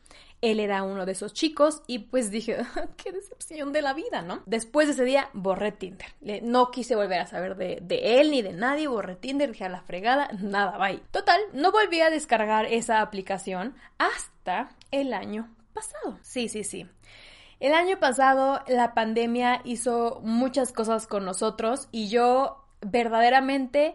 él 0.43 0.59
era 0.59 0.83
uno 0.83 1.07
de 1.07 1.13
esos 1.13 1.33
chicos 1.33 1.85
y 1.87 2.01
pues 2.01 2.33
dije, 2.33 2.57
qué 2.97 3.13
decepción 3.13 3.73
de 3.73 3.83
la 3.83 3.95
vida, 3.95 4.21
¿no? 4.21 4.43
Después 4.47 4.89
de 4.89 4.95
ese 4.95 5.05
día 5.05 5.31
borré 5.33 5.71
Tinder. 5.71 6.09
No 6.43 6.73
quise 6.73 6.97
volver 6.97 7.21
a 7.21 7.29
saber 7.29 7.55
de, 7.55 7.79
de, 7.81 8.21
él 8.21 8.33
ni 8.33 8.43
de 8.43 8.53
nadie, 8.53 8.89
borré 8.89 9.15
Tinder, 9.15 9.53
dije 9.53 9.65
a 9.65 9.69
la 9.69 9.81
fregada, 9.83 10.29
nada, 10.41 10.77
bye. 10.77 11.01
Total, 11.13 11.39
no 11.53 11.71
volví 11.71 12.01
a 12.01 12.11
descargar 12.11 12.67
esa 12.67 13.01
aplicación 13.01 13.77
hasta 13.97 14.71
el 14.91 15.15
año 15.15 15.55
pasado. 15.73 16.19
Sí, 16.23 16.49
sí, 16.49 16.65
sí. 16.65 16.89
El 17.61 17.75
año 17.75 18.01
pasado 18.01 18.61
la 18.67 18.93
pandemia 18.93 19.61
hizo 19.63 20.21
muchas 20.25 20.73
cosas 20.73 21.07
con 21.07 21.25
nosotros 21.25 21.87
y 21.93 22.09
yo 22.09 22.67
verdaderamente 22.81 23.95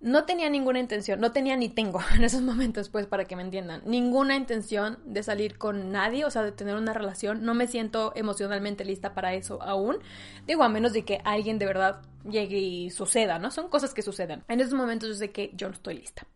no 0.00 0.24
tenía 0.24 0.48
ninguna 0.48 0.78
intención, 0.78 1.20
no 1.20 1.32
tenía 1.32 1.56
ni 1.56 1.68
tengo 1.68 2.00
en 2.14 2.24
esos 2.24 2.42
momentos, 2.42 2.88
pues 2.88 3.06
para 3.06 3.24
que 3.24 3.36
me 3.36 3.42
entiendan, 3.42 3.82
ninguna 3.84 4.36
intención 4.36 4.98
de 5.04 5.22
salir 5.22 5.58
con 5.58 5.90
nadie, 5.90 6.24
o 6.24 6.30
sea, 6.30 6.42
de 6.42 6.52
tener 6.52 6.76
una 6.76 6.92
relación, 6.92 7.44
no 7.44 7.54
me 7.54 7.66
siento 7.66 8.12
emocionalmente 8.14 8.84
lista 8.84 9.14
para 9.14 9.34
eso 9.34 9.62
aún, 9.62 9.98
digo, 10.46 10.62
a 10.62 10.68
menos 10.68 10.92
de 10.92 11.04
que 11.04 11.20
alguien 11.24 11.58
de 11.58 11.66
verdad 11.66 12.02
llegue 12.28 12.58
y 12.58 12.90
suceda, 12.90 13.38
¿no? 13.38 13.50
Son 13.50 13.68
cosas 13.68 13.94
que 13.94 14.02
suceden. 14.02 14.44
En 14.48 14.60
esos 14.60 14.74
momentos 14.74 15.08
yo 15.08 15.14
sé 15.14 15.30
que 15.30 15.50
yo 15.54 15.68
no 15.68 15.74
estoy 15.74 15.94
lista. 15.94 16.26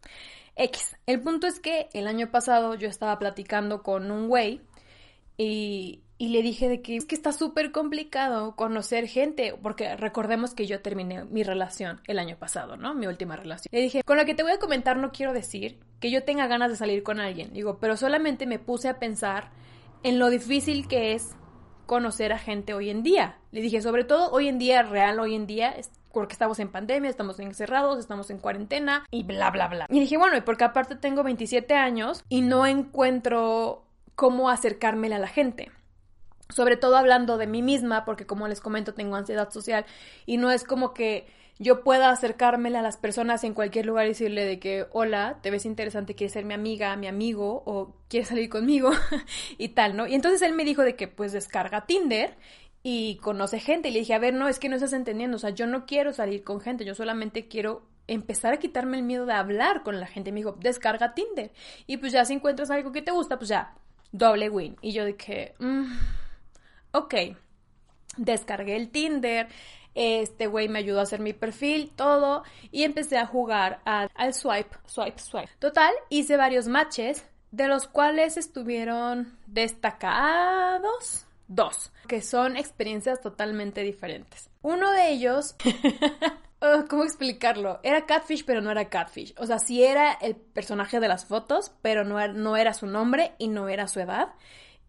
X, 0.56 0.96
el 1.06 1.20
punto 1.20 1.46
es 1.46 1.60
que 1.60 1.88
el 1.92 2.06
año 2.06 2.30
pasado 2.30 2.74
yo 2.74 2.88
estaba 2.88 3.18
platicando 3.18 3.82
con 3.82 4.10
un 4.10 4.28
güey 4.28 4.60
y, 5.38 6.01
y 6.22 6.28
le 6.28 6.40
dije 6.40 6.68
de 6.68 6.82
que 6.82 6.96
es 6.96 7.04
que 7.04 7.16
está 7.16 7.32
súper 7.32 7.72
complicado 7.72 8.54
conocer 8.54 9.08
gente, 9.08 9.58
porque 9.60 9.96
recordemos 9.96 10.54
que 10.54 10.68
yo 10.68 10.80
terminé 10.80 11.24
mi 11.24 11.42
relación 11.42 12.00
el 12.06 12.20
año 12.20 12.36
pasado, 12.36 12.76
¿no? 12.76 12.94
Mi 12.94 13.08
última 13.08 13.34
relación. 13.34 13.68
Le 13.72 13.80
dije, 13.80 14.04
con 14.04 14.18
lo 14.18 14.24
que 14.24 14.36
te 14.36 14.44
voy 14.44 14.52
a 14.52 14.60
comentar 14.60 14.96
no 14.98 15.10
quiero 15.10 15.32
decir 15.32 15.80
que 15.98 16.12
yo 16.12 16.22
tenga 16.22 16.46
ganas 16.46 16.70
de 16.70 16.76
salir 16.76 17.02
con 17.02 17.18
alguien, 17.18 17.52
digo, 17.52 17.78
pero 17.80 17.96
solamente 17.96 18.46
me 18.46 18.60
puse 18.60 18.88
a 18.88 19.00
pensar 19.00 19.50
en 20.04 20.20
lo 20.20 20.30
difícil 20.30 20.86
que 20.86 21.14
es 21.14 21.34
conocer 21.86 22.32
a 22.32 22.38
gente 22.38 22.72
hoy 22.72 22.90
en 22.90 23.02
día. 23.02 23.38
Le 23.50 23.60
dije, 23.60 23.82
sobre 23.82 24.04
todo 24.04 24.30
hoy 24.30 24.46
en 24.46 24.60
día, 24.60 24.84
real 24.84 25.18
hoy 25.18 25.34
en 25.34 25.48
día, 25.48 25.74
porque 26.12 26.34
estamos 26.34 26.60
en 26.60 26.70
pandemia, 26.70 27.10
estamos 27.10 27.40
encerrados, 27.40 27.98
estamos 27.98 28.30
en 28.30 28.38
cuarentena 28.38 29.04
y 29.10 29.24
bla, 29.24 29.50
bla, 29.50 29.66
bla. 29.66 29.86
Y 29.90 29.98
dije, 29.98 30.18
bueno, 30.18 30.36
y 30.36 30.42
porque 30.42 30.62
aparte 30.62 30.94
tengo 30.94 31.24
27 31.24 31.74
años 31.74 32.24
y 32.28 32.42
no 32.42 32.64
encuentro 32.64 33.82
cómo 34.14 34.50
acercármela 34.50 35.16
a 35.16 35.18
la 35.18 35.26
gente. 35.26 35.72
Sobre 36.52 36.76
todo 36.76 36.96
hablando 36.96 37.38
de 37.38 37.46
mí 37.46 37.62
misma, 37.62 38.04
porque 38.04 38.26
como 38.26 38.48
les 38.48 38.60
comento, 38.60 38.94
tengo 38.94 39.16
ansiedad 39.16 39.50
social 39.50 39.84
y 40.26 40.36
no 40.36 40.50
es 40.50 40.64
como 40.64 40.94
que 40.94 41.26
yo 41.58 41.84
pueda 41.84 42.10
acercármela 42.10 42.80
a 42.80 42.82
las 42.82 42.96
personas 42.96 43.44
en 43.44 43.54
cualquier 43.54 43.86
lugar 43.86 44.06
y 44.06 44.10
decirle 44.10 44.44
de 44.44 44.58
que, 44.58 44.86
hola, 44.90 45.38
te 45.42 45.50
ves 45.50 45.64
interesante, 45.64 46.14
quieres 46.14 46.32
ser 46.32 46.44
mi 46.44 46.54
amiga, 46.54 46.96
mi 46.96 47.06
amigo, 47.06 47.62
o 47.66 47.94
quieres 48.08 48.28
salir 48.28 48.48
conmigo 48.48 48.90
y 49.58 49.68
tal, 49.68 49.96
¿no? 49.96 50.06
Y 50.06 50.14
entonces 50.14 50.42
él 50.42 50.54
me 50.54 50.64
dijo 50.64 50.82
de 50.82 50.96
que 50.96 51.08
pues 51.08 51.32
descarga 51.32 51.86
Tinder 51.86 52.36
y 52.82 53.16
conoce 53.18 53.60
gente. 53.60 53.88
Y 53.88 53.92
le 53.92 54.00
dije, 54.00 54.14
a 54.14 54.18
ver, 54.18 54.34
no, 54.34 54.48
es 54.48 54.58
que 54.58 54.68
no 54.68 54.76
estás 54.76 54.92
entendiendo, 54.92 55.36
o 55.36 55.40
sea, 55.40 55.50
yo 55.50 55.66
no 55.66 55.86
quiero 55.86 56.12
salir 56.12 56.42
con 56.42 56.60
gente, 56.60 56.84
yo 56.84 56.94
solamente 56.94 57.46
quiero 57.46 57.82
empezar 58.08 58.52
a 58.52 58.58
quitarme 58.58 58.96
el 58.96 59.04
miedo 59.04 59.26
de 59.26 59.34
hablar 59.34 59.82
con 59.82 60.00
la 60.00 60.06
gente. 60.06 60.32
Me 60.32 60.40
dijo, 60.40 60.56
descarga 60.58 61.14
Tinder. 61.14 61.52
Y 61.86 61.98
pues 61.98 62.12
ya 62.12 62.24
si 62.24 62.34
encuentras 62.34 62.70
algo 62.70 62.92
que 62.92 63.02
te 63.02 63.12
gusta, 63.12 63.38
pues 63.38 63.48
ya, 63.48 63.74
doble 64.10 64.50
win. 64.50 64.76
Y 64.82 64.92
yo 64.92 65.04
dije, 65.04 65.54
mm, 65.58 65.84
ok, 66.92 67.14
descargué 68.16 68.76
el 68.76 68.90
Tinder. 68.90 69.48
Este 69.94 70.46
güey 70.46 70.68
me 70.68 70.78
ayudó 70.78 71.00
a 71.00 71.02
hacer 71.02 71.20
mi 71.20 71.34
perfil, 71.34 71.92
todo, 71.94 72.44
y 72.70 72.84
empecé 72.84 73.18
a 73.18 73.26
jugar 73.26 73.82
al 73.84 74.32
swipe, 74.32 74.76
swipe, 74.86 75.18
swipe. 75.18 75.50
Total, 75.58 75.92
hice 76.08 76.38
varios 76.38 76.66
matches, 76.66 77.26
de 77.50 77.68
los 77.68 77.88
cuales 77.88 78.38
estuvieron 78.38 79.38
destacados 79.46 81.26
dos, 81.46 81.92
que 82.08 82.22
son 82.22 82.56
experiencias 82.56 83.20
totalmente 83.20 83.82
diferentes. 83.82 84.48
Uno 84.62 84.90
de 84.92 85.10
ellos 85.10 85.56
Oh, 86.64 86.84
¿Cómo 86.88 87.02
explicarlo? 87.02 87.80
Era 87.82 88.06
Catfish, 88.06 88.44
pero 88.44 88.60
no 88.60 88.70
era 88.70 88.88
Catfish. 88.88 89.34
O 89.36 89.46
sea, 89.46 89.58
sí 89.58 89.82
era 89.82 90.12
el 90.12 90.36
personaje 90.36 91.00
de 91.00 91.08
las 91.08 91.24
fotos, 91.26 91.72
pero 91.82 92.04
no 92.04 92.20
era, 92.20 92.32
no 92.32 92.56
era 92.56 92.72
su 92.72 92.86
nombre 92.86 93.32
y 93.38 93.48
no 93.48 93.68
era 93.68 93.88
su 93.88 93.98
edad. 93.98 94.28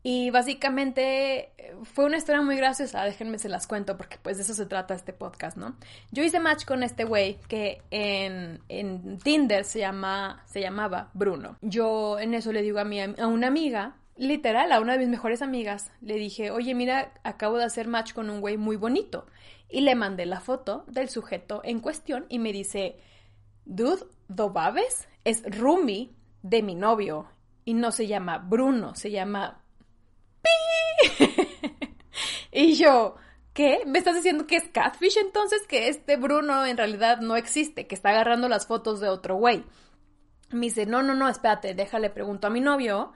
Y 0.05 0.31
básicamente 0.31 1.53
eh, 1.57 1.75
fue 1.83 2.03
una 2.03 2.17
historia 2.17 2.41
muy 2.41 2.57
graciosa, 2.57 3.05
déjenme 3.05 3.39
se 3.39 3.47
las 3.47 3.67
cuento 3.67 3.95
porque 3.97 4.17
pues 4.21 4.35
de 4.35 4.43
eso 4.43 4.53
se 4.53 4.65
trata 4.65 4.93
este 4.93 5.13
podcast, 5.13 5.55
¿no? 5.55 5.77
Yo 6.11 6.23
hice 6.23 6.41
match 6.41 6.65
con 6.65 6.83
este 6.83 7.05
güey 7.05 7.39
que 7.47 7.81
en, 7.89 8.59
en, 8.67 9.17
Tinder 9.19 9.63
se, 9.63 9.79
llama, 9.79 10.43
se 10.45 10.59
llamaba 10.59 11.09
Bruno. 11.13 11.57
Yo 11.61 12.19
en 12.19 12.33
eso 12.33 12.51
le 12.51 12.61
digo 12.61 12.79
a, 12.79 12.83
mi, 12.83 12.99
a 12.99 13.27
una 13.27 13.47
amiga, 13.47 13.95
literal, 14.17 14.73
a 14.73 14.81
una 14.81 14.93
de 14.93 14.99
mis 14.99 15.07
mejores 15.07 15.41
amigas, 15.41 15.91
le 16.01 16.15
dije, 16.15 16.51
oye, 16.51 16.75
mira, 16.75 17.13
acabo 17.23 17.57
de 17.57 17.63
hacer 17.63 17.87
match 17.87 18.13
con 18.13 18.29
un 18.29 18.41
güey 18.41 18.57
muy 18.57 18.75
bonito 18.75 19.25
y 19.69 19.81
le 19.81 19.95
mandé 19.95 20.25
la 20.25 20.41
foto 20.41 20.83
del 20.87 21.07
sujeto 21.09 21.61
en 21.63 21.79
cuestión 21.79 22.25
y 22.27 22.39
me 22.39 22.51
dice, 22.51 22.97
dude, 23.63 24.03
Dobabes 24.27 25.07
es 25.23 25.43
Rumi 25.57 26.13
de 26.41 26.61
mi 26.61 26.75
novio 26.75 27.29
y 27.63 27.73
no 27.73 27.91
se 27.91 28.07
llama 28.07 28.37
Bruno, 28.37 28.95
se 28.95 29.09
llama 29.09 29.62
Y 32.51 32.75
yo, 32.75 33.15
¿qué? 33.53 33.81
¿Me 33.87 33.97
estás 33.99 34.15
diciendo 34.15 34.45
que 34.45 34.57
es 34.57 34.67
catfish 34.69 35.17
entonces? 35.17 35.65
Que 35.67 35.87
este 35.87 36.17
Bruno 36.17 36.65
en 36.65 36.77
realidad 36.77 37.19
no 37.19 37.35
existe, 37.35 37.87
que 37.87 37.95
está 37.95 38.09
agarrando 38.09 38.47
las 38.47 38.67
fotos 38.67 38.99
de 38.99 39.09
otro 39.09 39.35
güey. 39.35 39.63
Me 40.51 40.67
dice, 40.67 40.85
no, 40.85 41.01
no, 41.01 41.15
no, 41.15 41.27
espérate, 41.29 41.73
déjale, 41.73 42.11
pregunto 42.11 42.45
a 42.47 42.51
mi 42.51 42.61
novio 42.61 43.11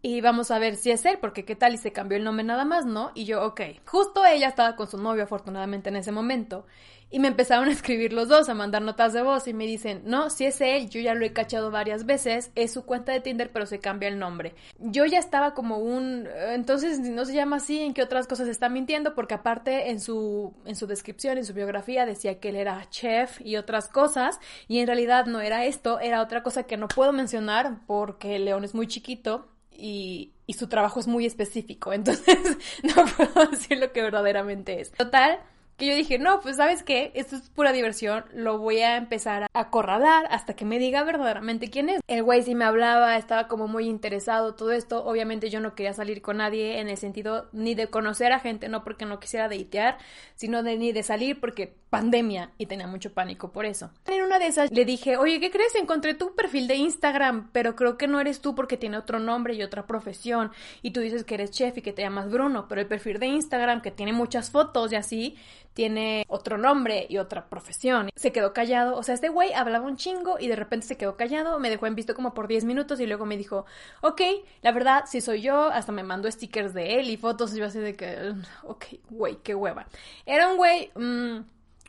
y 0.00 0.20
vamos 0.20 0.52
a 0.52 0.60
ver 0.60 0.76
si 0.76 0.92
es 0.92 1.04
él, 1.06 1.18
porque 1.20 1.44
qué 1.44 1.56
tal 1.56 1.74
y 1.74 1.78
se 1.78 1.92
cambió 1.92 2.16
el 2.16 2.24
nombre 2.24 2.44
nada 2.44 2.64
más, 2.64 2.86
¿no? 2.86 3.10
Y 3.14 3.24
yo, 3.24 3.44
ok. 3.44 3.60
Justo 3.84 4.24
ella 4.24 4.48
estaba 4.48 4.76
con 4.76 4.88
su 4.88 4.96
novio, 4.96 5.24
afortunadamente, 5.24 5.88
en 5.88 5.96
ese 5.96 6.12
momento. 6.12 6.66
Y 7.10 7.20
me 7.20 7.28
empezaron 7.28 7.68
a 7.68 7.72
escribir 7.72 8.12
los 8.12 8.28
dos, 8.28 8.48
a 8.48 8.54
mandar 8.54 8.82
notas 8.82 9.12
de 9.14 9.22
voz 9.22 9.48
y 9.48 9.54
me 9.54 9.66
dicen, 9.66 10.02
no, 10.04 10.28
si 10.28 10.44
es 10.44 10.60
él, 10.60 10.90
yo 10.90 11.00
ya 11.00 11.14
lo 11.14 11.24
he 11.24 11.32
cachado 11.32 11.70
varias 11.70 12.04
veces, 12.04 12.50
es 12.54 12.72
su 12.72 12.84
cuenta 12.84 13.12
de 13.12 13.20
Tinder, 13.20 13.50
pero 13.50 13.64
se 13.64 13.78
cambia 13.78 14.08
el 14.08 14.18
nombre. 14.18 14.54
Yo 14.78 15.06
ya 15.06 15.18
estaba 15.18 15.54
como 15.54 15.78
un, 15.78 16.28
entonces 16.50 16.98
no 17.00 17.24
se 17.24 17.34
llama 17.34 17.56
así, 17.56 17.80
¿en 17.80 17.94
qué 17.94 18.02
otras 18.02 18.26
cosas 18.26 18.48
está 18.48 18.68
mintiendo? 18.68 19.14
Porque 19.14 19.34
aparte 19.34 19.90
en 19.90 20.00
su, 20.00 20.54
en 20.66 20.76
su 20.76 20.86
descripción, 20.86 21.38
en 21.38 21.46
su 21.46 21.54
biografía 21.54 22.04
decía 22.04 22.40
que 22.40 22.50
él 22.50 22.56
era 22.56 22.88
chef 22.90 23.40
y 23.40 23.56
otras 23.56 23.88
cosas, 23.88 24.38
y 24.66 24.80
en 24.80 24.86
realidad 24.86 25.26
no 25.26 25.40
era 25.40 25.64
esto, 25.64 26.00
era 26.00 26.20
otra 26.20 26.42
cosa 26.42 26.64
que 26.64 26.76
no 26.76 26.88
puedo 26.88 27.12
mencionar 27.12 27.78
porque 27.86 28.38
León 28.38 28.64
es 28.64 28.74
muy 28.74 28.86
chiquito 28.86 29.48
y, 29.70 30.32
y 30.46 30.54
su 30.54 30.68
trabajo 30.68 31.00
es 31.00 31.06
muy 31.06 31.24
específico, 31.24 31.92
entonces 31.94 32.58
no 32.82 33.04
puedo 33.16 33.50
decir 33.50 33.78
lo 33.78 33.92
que 33.92 34.02
verdaderamente 34.02 34.80
es. 34.80 34.90
Total, 34.92 35.40
que 35.78 35.86
yo 35.86 35.94
dije, 35.94 36.18
no, 36.18 36.40
pues 36.40 36.56
sabes 36.56 36.82
qué, 36.82 37.12
esto 37.14 37.36
es 37.36 37.48
pura 37.50 37.72
diversión, 37.72 38.24
lo 38.34 38.58
voy 38.58 38.80
a 38.80 38.96
empezar 38.96 39.44
a 39.44 39.48
acorralar 39.60 40.26
hasta 40.30 40.54
que 40.56 40.64
me 40.64 40.80
diga 40.80 41.04
verdaderamente 41.04 41.70
quién 41.70 41.88
es. 41.88 42.00
El 42.08 42.24
güey 42.24 42.42
sí 42.42 42.56
me 42.56 42.64
hablaba, 42.64 43.16
estaba 43.16 43.46
como 43.46 43.68
muy 43.68 43.86
interesado, 43.86 44.56
todo 44.56 44.72
esto, 44.72 45.04
obviamente 45.04 45.50
yo 45.50 45.60
no 45.60 45.76
quería 45.76 45.92
salir 45.92 46.20
con 46.20 46.38
nadie 46.38 46.80
en 46.80 46.88
el 46.88 46.96
sentido 46.96 47.48
ni 47.52 47.76
de 47.76 47.86
conocer 47.86 48.32
a 48.32 48.40
gente, 48.40 48.68
no 48.68 48.82
porque 48.82 49.06
no 49.06 49.20
quisiera 49.20 49.48
deitear, 49.48 49.98
sino 50.34 50.64
de 50.64 50.76
ni 50.76 50.90
de 50.90 51.04
salir 51.04 51.38
porque 51.38 51.76
pandemia 51.90 52.50
y 52.58 52.66
tenía 52.66 52.86
mucho 52.86 53.12
pánico 53.12 53.50
por 53.50 53.64
eso. 53.64 53.90
En 54.06 54.22
una 54.22 54.38
de 54.38 54.46
esas 54.46 54.70
le 54.70 54.84
dije, 54.84 55.16
oye, 55.16 55.40
¿qué 55.40 55.50
crees? 55.50 55.74
Encontré 55.74 56.14
tu 56.14 56.34
perfil 56.34 56.68
de 56.68 56.76
Instagram, 56.76 57.48
pero 57.52 57.76
creo 57.76 57.96
que 57.96 58.08
no 58.08 58.20
eres 58.20 58.40
tú 58.40 58.54
porque 58.54 58.76
tiene 58.76 58.98
otro 58.98 59.18
nombre 59.18 59.54
y 59.54 59.62
otra 59.62 59.86
profesión 59.86 60.52
y 60.82 60.90
tú 60.90 61.00
dices 61.00 61.24
que 61.24 61.34
eres 61.34 61.50
chef 61.50 61.78
y 61.78 61.82
que 61.82 61.92
te 61.92 62.02
llamas 62.02 62.30
Bruno, 62.30 62.66
pero 62.68 62.80
el 62.80 62.86
perfil 62.86 63.18
de 63.18 63.26
Instagram 63.26 63.80
que 63.80 63.90
tiene 63.90 64.12
muchas 64.12 64.50
fotos 64.50 64.92
y 64.92 64.96
así 64.96 65.36
tiene 65.78 66.24
otro 66.28 66.58
nombre 66.58 67.06
y 67.08 67.18
otra 67.18 67.48
profesión. 67.48 68.10
Se 68.16 68.32
quedó 68.32 68.52
callado, 68.52 68.96
o 68.96 69.02
sea, 69.04 69.14
este 69.14 69.28
güey 69.28 69.52
hablaba 69.52 69.86
un 69.86 69.96
chingo 69.96 70.38
y 70.40 70.48
de 70.48 70.56
repente 70.56 70.86
se 70.86 70.96
quedó 70.96 71.16
callado, 71.16 71.58
me 71.60 71.70
dejó 71.70 71.86
en 71.86 71.94
visto 71.94 72.16
como 72.16 72.34
por 72.34 72.48
10 72.48 72.64
minutos 72.64 72.98
y 72.98 73.06
luego 73.06 73.26
me 73.26 73.36
dijo, 73.36 73.64
ok, 74.00 74.20
la 74.62 74.72
verdad, 74.72 75.04
si 75.06 75.20
soy 75.20 75.40
yo, 75.40 75.66
hasta 75.66 75.92
me 75.92 76.02
mandó 76.02 76.28
stickers 76.30 76.74
de 76.74 76.98
él 76.98 77.10
y 77.10 77.16
fotos 77.16 77.54
y 77.54 77.58
yo 77.58 77.66
así 77.66 77.78
de 77.78 77.94
que, 77.94 78.34
ok, 78.64 78.86
güey, 79.08 79.36
qué 79.36 79.54
hueva. 79.54 79.86
Era 80.26 80.48
un 80.48 80.56
güey... 80.56 80.90
Mmm, 80.96 81.38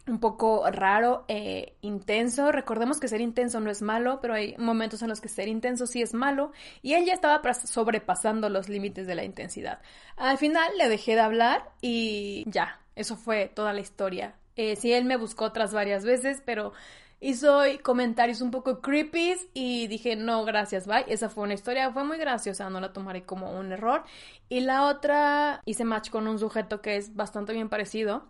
un 0.09 0.19
poco 0.19 0.69
raro, 0.71 1.25
e 1.27 1.73
intenso. 1.81 2.51
Recordemos 2.51 2.99
que 2.99 3.07
ser 3.07 3.21
intenso 3.21 3.59
no 3.59 3.69
es 3.69 3.81
malo, 3.81 4.19
pero 4.21 4.33
hay 4.33 4.55
momentos 4.57 5.01
en 5.01 5.09
los 5.09 5.21
que 5.21 5.29
ser 5.29 5.47
intenso 5.47 5.85
sí 5.85 6.01
es 6.01 6.13
malo. 6.13 6.51
Y 6.81 6.93
él 6.93 7.05
ya 7.05 7.13
estaba 7.13 7.41
sobrepasando 7.53 8.49
los 8.49 8.69
límites 8.69 9.07
de 9.07 9.15
la 9.15 9.23
intensidad. 9.23 9.79
Al 10.17 10.37
final 10.37 10.71
le 10.77 10.89
dejé 10.89 11.15
de 11.15 11.21
hablar 11.21 11.71
y 11.81 12.43
ya, 12.47 12.81
eso 12.95 13.15
fue 13.15 13.47
toda 13.47 13.73
la 13.73 13.81
historia. 13.81 14.35
Eh, 14.55 14.75
sí, 14.75 14.91
él 14.91 15.05
me 15.05 15.15
buscó 15.15 15.45
otras 15.45 15.73
varias 15.73 16.03
veces, 16.03 16.41
pero 16.45 16.73
hizo 17.21 17.61
comentarios 17.83 18.41
un 18.41 18.51
poco 18.51 18.81
creepy 18.81 19.35
y 19.53 19.87
dije, 19.87 20.15
no, 20.15 20.43
gracias, 20.45 20.87
bye. 20.87 21.05
Esa 21.07 21.29
fue 21.29 21.43
una 21.43 21.53
historia, 21.53 21.91
fue 21.91 22.03
muy 22.03 22.17
graciosa, 22.17 22.69
no 22.69 22.79
la 22.79 22.91
tomaré 22.91 23.23
como 23.23 23.51
un 23.57 23.71
error. 23.71 24.03
Y 24.49 24.61
la 24.61 24.87
otra, 24.87 25.61
hice 25.65 25.85
match 25.85 26.09
con 26.09 26.27
un 26.27 26.39
sujeto 26.39 26.81
que 26.81 26.97
es 26.97 27.15
bastante 27.15 27.53
bien 27.53 27.69
parecido 27.69 28.27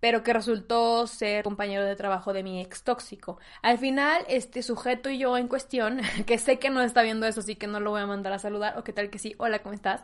pero 0.00 0.22
que 0.22 0.32
resultó 0.32 1.06
ser 1.06 1.44
compañero 1.44 1.84
de 1.84 1.96
trabajo 1.96 2.32
de 2.32 2.42
mi 2.42 2.60
ex 2.60 2.82
tóxico. 2.82 3.38
Al 3.62 3.78
final, 3.78 4.24
este 4.28 4.62
sujeto 4.62 5.10
y 5.10 5.18
yo 5.18 5.36
en 5.36 5.48
cuestión, 5.48 6.00
que 6.26 6.38
sé 6.38 6.58
que 6.58 6.70
no 6.70 6.82
está 6.82 7.02
viendo 7.02 7.26
eso, 7.26 7.40
así 7.40 7.56
que 7.56 7.66
no 7.66 7.80
lo 7.80 7.90
voy 7.90 8.02
a 8.02 8.06
mandar 8.06 8.32
a 8.32 8.38
saludar, 8.38 8.78
o 8.78 8.84
qué 8.84 8.92
tal 8.92 9.10
que 9.10 9.18
sí, 9.18 9.34
hola, 9.38 9.60
¿cómo 9.60 9.74
estás? 9.74 10.02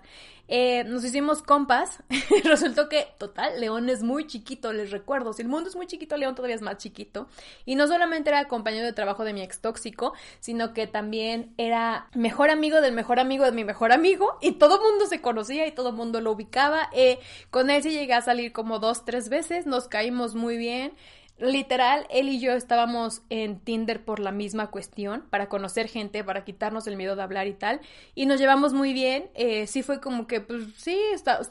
Eh, 0.48 0.84
nos 0.84 1.04
hicimos 1.04 1.42
compas, 1.42 2.02
resultó 2.44 2.88
que, 2.88 3.06
total, 3.18 3.60
León 3.60 3.88
es 3.88 4.02
muy 4.02 4.26
chiquito, 4.26 4.72
les 4.72 4.90
recuerdo, 4.90 5.32
si 5.32 5.42
el 5.42 5.48
mundo 5.48 5.68
es 5.68 5.76
muy 5.76 5.86
chiquito, 5.86 6.16
León 6.16 6.34
todavía 6.34 6.56
es 6.56 6.62
más 6.62 6.78
chiquito, 6.78 7.28
y 7.64 7.74
no 7.74 7.86
solamente 7.86 8.30
era 8.30 8.48
compañero 8.48 8.84
de 8.84 8.92
trabajo 8.92 9.24
de 9.24 9.32
mi 9.32 9.42
ex 9.42 9.60
tóxico, 9.60 10.14
sino 10.40 10.72
que 10.74 10.86
también 10.86 11.54
era 11.58 12.08
mejor 12.14 12.50
amigo 12.50 12.80
del 12.80 12.92
mejor 12.92 13.20
amigo 13.20 13.44
de 13.44 13.52
mi 13.52 13.64
mejor 13.64 13.92
amigo, 13.92 14.36
y 14.40 14.52
todo 14.52 14.76
el 14.76 14.82
mundo 14.82 15.06
se 15.06 15.20
conocía 15.20 15.66
y 15.66 15.72
todo 15.72 15.90
el 15.90 15.94
mundo 15.94 16.20
lo 16.20 16.32
ubicaba, 16.32 16.88
eh, 16.92 17.18
con 17.50 17.70
él 17.70 17.82
sí 17.82 17.90
llegué 17.90 18.14
a 18.14 18.22
salir 18.22 18.52
como 18.52 18.78
dos, 18.78 19.04
tres 19.04 19.28
veces, 19.28 19.66
caímos 19.88 20.34
muy 20.34 20.56
bien. 20.56 20.92
Literal, 21.38 22.06
él 22.10 22.28
y 22.28 22.38
yo 22.38 22.52
estábamos 22.52 23.22
en 23.28 23.58
Tinder 23.58 24.04
por 24.04 24.20
la 24.20 24.30
misma 24.30 24.70
cuestión, 24.70 25.24
para 25.28 25.48
conocer 25.48 25.88
gente, 25.88 26.22
para 26.22 26.44
quitarnos 26.44 26.86
el 26.86 26.96
miedo 26.96 27.16
de 27.16 27.22
hablar 27.22 27.48
y 27.48 27.54
tal, 27.54 27.80
y 28.14 28.26
nos 28.26 28.38
llevamos 28.38 28.72
muy 28.74 28.92
bien. 28.92 29.30
Eh, 29.34 29.66
sí 29.66 29.82
fue 29.82 30.00
como 30.00 30.26
que, 30.26 30.40
pues 30.40 30.64
sí, 30.76 30.96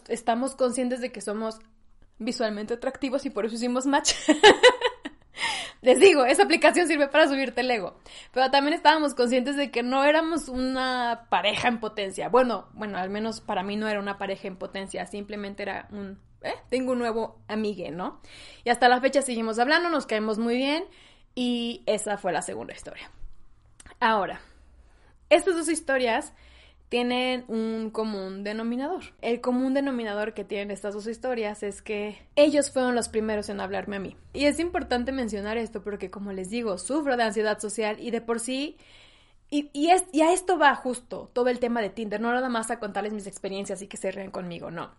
estamos 0.07 0.55
conscientes 0.55 1.01
de 1.01 1.11
que 1.11 1.19
somos 1.19 1.59
visualmente 2.19 2.75
atractivos 2.75 3.25
y 3.25 3.31
por 3.31 3.45
eso 3.45 3.55
hicimos 3.55 3.85
match. 3.85 4.13
Les 5.81 5.99
digo, 5.99 6.25
esa 6.25 6.43
aplicación 6.43 6.87
sirve 6.87 7.07
para 7.07 7.27
subirte 7.27 7.61
el 7.61 7.71
ego. 7.71 7.97
Pero 8.31 8.51
también 8.51 8.75
estábamos 8.75 9.15
conscientes 9.15 9.55
de 9.55 9.71
que 9.71 9.81
no 9.81 10.03
éramos 10.03 10.47
una 10.47 11.25
pareja 11.29 11.67
en 11.67 11.79
potencia. 11.79 12.29
Bueno, 12.29 12.69
bueno, 12.73 12.97
al 12.99 13.09
menos 13.09 13.41
para 13.41 13.63
mí 13.63 13.75
no 13.75 13.87
era 13.87 13.99
una 13.99 14.19
pareja 14.19 14.47
en 14.47 14.57
potencia, 14.57 15.05
simplemente 15.07 15.63
era 15.63 15.87
un 15.91 16.19
eh, 16.43 16.53
tengo 16.69 16.93
un 16.93 16.99
nuevo 16.99 17.39
amigue, 17.47 17.91
¿no? 17.91 18.21
Y 18.63 18.69
hasta 18.69 18.89
la 18.89 19.01
fecha 19.01 19.21
seguimos 19.21 19.59
hablando, 19.59 19.89
nos 19.89 20.05
caemos 20.05 20.37
muy 20.39 20.55
bien 20.57 20.83
y 21.35 21.83
esa 21.85 22.17
fue 22.17 22.31
la 22.31 22.41
segunda 22.41 22.73
historia. 22.73 23.09
Ahora, 23.99 24.41
estas 25.29 25.55
dos 25.55 25.69
historias 25.69 26.33
tienen 26.89 27.45
un 27.47 27.89
común 27.89 28.43
denominador. 28.43 29.03
El 29.21 29.39
común 29.39 29.73
denominador 29.73 30.33
que 30.33 30.43
tienen 30.43 30.71
estas 30.71 30.93
dos 30.93 31.07
historias 31.07 31.63
es 31.63 31.81
que 31.81 32.27
ellos 32.35 32.69
fueron 32.69 32.95
los 32.95 33.07
primeros 33.07 33.47
en 33.47 33.61
hablarme 33.61 33.95
a 33.95 33.99
mí. 33.99 34.17
Y 34.33 34.45
es 34.45 34.59
importante 34.59 35.13
mencionar 35.13 35.57
esto 35.57 35.83
porque, 35.83 36.11
como 36.11 36.33
les 36.33 36.49
digo, 36.49 36.77
sufro 36.77 37.15
de 37.15 37.23
ansiedad 37.23 37.59
social 37.59 37.97
y 37.99 38.11
de 38.11 38.19
por 38.21 38.39
sí 38.41 38.77
Y, 39.49 39.69
y, 39.73 39.91
es, 39.91 40.05
y 40.13 40.21
a 40.21 40.33
esto 40.33 40.57
va 40.57 40.75
justo 40.75 41.29
todo 41.33 41.49
el 41.49 41.59
tema 41.59 41.81
de 41.81 41.89
Tinder, 41.89 42.21
no 42.21 42.33
nada 42.33 42.49
más 42.49 42.71
a 42.71 42.79
contarles 42.79 43.13
mis 43.13 43.27
experiencias 43.27 43.81
y 43.81 43.87
que 43.87 43.97
se 43.97 44.11
ríen 44.11 44.31
conmigo, 44.31 44.71
no. 44.71 44.91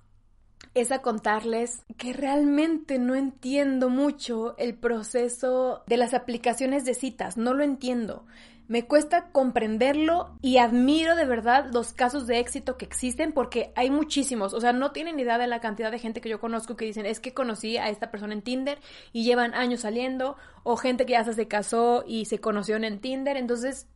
Es 0.74 0.90
a 0.90 1.02
contarles 1.02 1.84
que 1.98 2.12
realmente 2.12 2.98
no 2.98 3.14
entiendo 3.14 3.90
mucho 3.90 4.56
el 4.56 4.74
proceso 4.74 5.82
de 5.86 5.96
las 5.96 6.14
aplicaciones 6.14 6.84
de 6.84 6.94
citas, 6.94 7.36
no 7.36 7.52
lo 7.52 7.62
entiendo. 7.62 8.24
Me 8.68 8.86
cuesta 8.86 9.30
comprenderlo 9.32 10.38
y 10.40 10.56
admiro 10.56 11.14
de 11.14 11.26
verdad 11.26 11.68
los 11.72 11.92
casos 11.92 12.26
de 12.26 12.38
éxito 12.38 12.78
que 12.78 12.86
existen 12.86 13.32
porque 13.32 13.70
hay 13.74 13.90
muchísimos. 13.90 14.54
O 14.54 14.60
sea, 14.62 14.72
no 14.72 14.92
tienen 14.92 15.20
idea 15.20 15.36
de 15.36 15.46
la 15.46 15.60
cantidad 15.60 15.90
de 15.90 15.98
gente 15.98 16.22
que 16.22 16.30
yo 16.30 16.40
conozco 16.40 16.74
que 16.74 16.86
dicen 16.86 17.04
es 17.04 17.20
que 17.20 17.34
conocí 17.34 17.76
a 17.76 17.90
esta 17.90 18.10
persona 18.10 18.32
en 18.32 18.40
Tinder 18.40 18.78
y 19.12 19.24
llevan 19.24 19.52
años 19.52 19.80
saliendo. 19.80 20.36
O 20.62 20.76
gente 20.76 21.04
que 21.04 21.12
ya 21.12 21.24
se 21.24 21.48
casó 21.48 22.04
y 22.06 22.24
se 22.24 22.38
conoció 22.38 22.76
en 22.76 23.00
Tinder. 23.00 23.36
Entonces, 23.36 23.88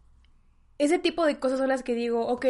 ese 0.78 0.99
tipo 0.99 1.25
de 1.25 1.38
cosas 1.38 1.58
son 1.58 1.68
las 1.68 1.82
que 1.82 1.94
digo, 1.94 2.26
ok, 2.26 2.44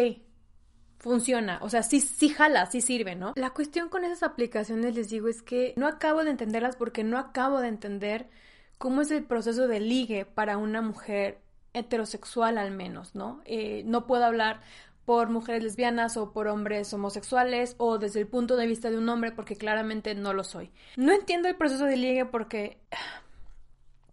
funciona, 1.07 1.61
o 1.63 1.69
sea, 1.69 1.85
sí, 1.85 2.01
sí 2.01 2.29
jala, 2.29 2.67
sí 2.67 2.81
sirve, 2.81 3.15
¿no? 3.15 3.33
La 3.37 3.51
cuestión 3.51 3.89
con 3.89 4.05
esas 4.05 4.25
aplicaciones, 4.25 4.97
les 4.97 5.09
digo, 5.09 5.29
es 5.29 5.41
que 5.41 5.73
no 5.77 5.87
acabo 5.87 6.25
de 6.25 6.33
entenderlas 6.33 6.75
porque 6.75 7.05
no 7.05 7.17
acabo 7.17 7.61
de 7.61 7.69
entender 7.69 8.29
cómo 8.77 9.03
es 9.03 9.13
el 9.13 9.23
proceso 9.23 9.69
de 9.69 9.79
ligue 9.79 10.25
para 10.25 10.57
una 10.57 10.83
mujer 10.83 11.39
heterosexual 11.75 12.59
al 12.59 12.73
menos, 12.73 13.15
¿no? 13.15 13.41
Eh, 13.45 13.85
no 13.87 14.09
puedo 14.09 14.25
hablar 14.25 14.63
por 15.05 15.31
mujeres 15.31 15.63
lesbianas 15.63 16.17
o 16.17 16.33
por 16.33 16.49
hombres 16.49 16.93
homosexuales 16.93 17.77
o 17.79 17.99
desde 17.99 18.19
el 18.19 18.27
punto 18.27 18.57
de 18.57 18.67
vista 18.67 18.91
de 18.91 18.99
un 18.99 19.09
hombre 19.09 19.31
porque 19.31 19.55
claramente 19.55 20.17
no 20.17 20.33
lo 20.33 20.43
soy. 20.43 20.73
No 20.97 21.13
entiendo 21.13 21.47
el 21.47 21.55
proceso 21.55 21.85
de 21.85 21.97
ligue 21.97 22.25
porque 22.25 22.79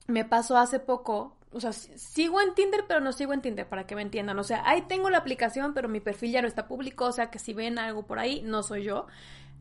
me 0.05 0.25
pasó 0.25 0.57
hace 0.57 0.79
poco 0.79 1.35
o 1.53 1.59
sea, 1.59 1.71
sigo 1.71 2.41
en 2.41 2.53
Tinder, 2.55 2.85
pero 2.87 2.99
no 2.99 3.13
sigo 3.13 3.33
en 3.33 3.41
Tinder, 3.41 3.67
para 3.67 3.85
que 3.85 3.95
me 3.95 4.01
entiendan. 4.01 4.37
O 4.39 4.43
sea, 4.43 4.63
ahí 4.65 4.83
tengo 4.83 5.09
la 5.09 5.19
aplicación, 5.19 5.73
pero 5.73 5.87
mi 5.87 5.99
perfil 5.99 6.31
ya 6.31 6.41
no 6.41 6.47
está 6.47 6.67
público, 6.67 7.05
o 7.05 7.11
sea, 7.11 7.29
que 7.29 7.39
si 7.39 7.53
ven 7.53 7.79
algo 7.79 8.05
por 8.05 8.19
ahí, 8.19 8.41
no 8.41 8.63
soy 8.63 8.83
yo. 8.83 9.07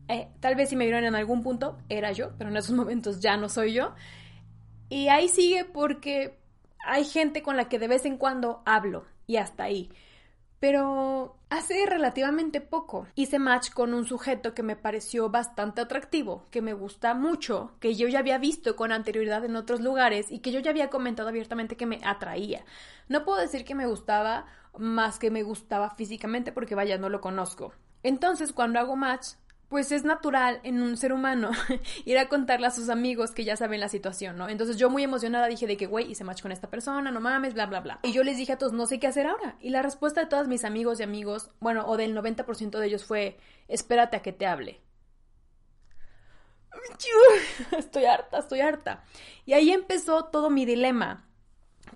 Eh, 0.07 0.27
tal 0.39 0.55
vez 0.55 0.69
si 0.69 0.75
me 0.75 0.85
vieron 0.85 1.05
en 1.05 1.15
algún 1.15 1.43
punto, 1.43 1.77
era 1.89 2.11
yo, 2.11 2.31
pero 2.37 2.49
en 2.49 2.57
esos 2.57 2.75
momentos 2.75 3.19
ya 3.19 3.37
no 3.37 3.49
soy 3.49 3.73
yo. 3.73 3.93
Y 4.89 5.07
ahí 5.07 5.29
sigue 5.29 5.65
porque 5.65 6.37
hay 6.85 7.05
gente 7.05 7.41
con 7.41 7.57
la 7.57 7.69
que 7.69 7.79
de 7.79 7.87
vez 7.87 8.05
en 8.05 8.17
cuando 8.17 8.61
hablo, 8.65 9.05
y 9.27 9.37
hasta 9.37 9.63
ahí. 9.63 9.89
Pero 10.63 11.35
hace 11.49 11.85
relativamente 11.85 12.61
poco 12.61 13.05
hice 13.15 13.37
match 13.37 13.71
con 13.71 13.93
un 13.93 14.05
sujeto 14.05 14.53
que 14.53 14.63
me 14.63 14.77
pareció 14.77 15.29
bastante 15.29 15.81
atractivo, 15.81 16.45
que 16.51 16.61
me 16.61 16.71
gusta 16.71 17.13
mucho, 17.15 17.73
que 17.81 17.95
yo 17.95 18.07
ya 18.07 18.19
había 18.19 18.37
visto 18.37 18.77
con 18.77 18.93
anterioridad 18.93 19.43
en 19.43 19.57
otros 19.57 19.81
lugares 19.81 20.31
y 20.31 20.39
que 20.39 20.53
yo 20.53 20.61
ya 20.61 20.71
había 20.71 20.89
comentado 20.89 21.27
abiertamente 21.27 21.75
que 21.75 21.85
me 21.85 21.99
atraía. 22.05 22.63
No 23.09 23.25
puedo 23.25 23.41
decir 23.41 23.65
que 23.65 23.75
me 23.75 23.87
gustaba 23.87 24.45
más 24.77 25.19
que 25.19 25.31
me 25.31 25.43
gustaba 25.43 25.89
físicamente 25.89 26.53
porque 26.53 26.75
vaya, 26.75 26.97
no 26.97 27.09
lo 27.09 27.19
conozco. 27.19 27.73
Entonces, 28.01 28.53
cuando 28.53 28.79
hago 28.79 28.95
match, 28.95 29.33
pues 29.73 29.91
es 29.91 30.03
natural 30.03 30.59
en 30.61 30.83
un 30.83 30.97
ser 30.97 31.13
humano 31.13 31.49
ir 32.05 32.19
a 32.19 32.29
contarle 32.29 32.67
a 32.67 32.69
sus 32.69 32.89
amigos 32.89 33.31
que 33.31 33.43
ya 33.43 33.57
saben 33.57 33.79
la 33.79 33.89
situación, 33.89 34.37
¿no? 34.37 34.47
Entonces 34.47 34.77
yo 34.77 34.87
muy 34.87 35.01
emocionada 35.01 35.47
dije 35.47 35.65
de 35.65 35.77
que, 35.77 35.87
güey, 35.87 36.11
hice 36.11 36.23
match 36.23 36.43
con 36.43 36.51
esta 36.51 36.69
persona, 36.69 37.09
no 37.09 37.19
mames, 37.19 37.55
bla, 37.55 37.65
bla, 37.65 37.79
bla. 37.79 37.99
Y 38.03 38.11
yo 38.11 38.21
les 38.23 38.37
dije 38.37 38.53
a 38.53 38.59
todos, 38.59 38.71
no 38.71 38.85
sé 38.85 38.99
qué 38.99 39.07
hacer 39.07 39.25
ahora. 39.25 39.57
Y 39.59 39.71
la 39.71 39.81
respuesta 39.81 40.21
de 40.21 40.27
todos 40.27 40.47
mis 40.47 40.63
amigos 40.63 40.99
y 40.99 41.03
amigos, 41.03 41.49
bueno, 41.59 41.87
o 41.87 41.97
del 41.97 42.15
90% 42.15 42.77
de 42.77 42.85
ellos 42.85 43.03
fue, 43.03 43.39
espérate 43.67 44.15
a 44.15 44.21
que 44.21 44.31
te 44.31 44.45
hable. 44.45 44.79
Estoy 47.75 48.05
harta, 48.05 48.37
estoy 48.37 48.61
harta. 48.61 49.03
Y 49.43 49.53
ahí 49.53 49.71
empezó 49.71 50.25
todo 50.25 50.51
mi 50.51 50.67
dilema, 50.67 51.25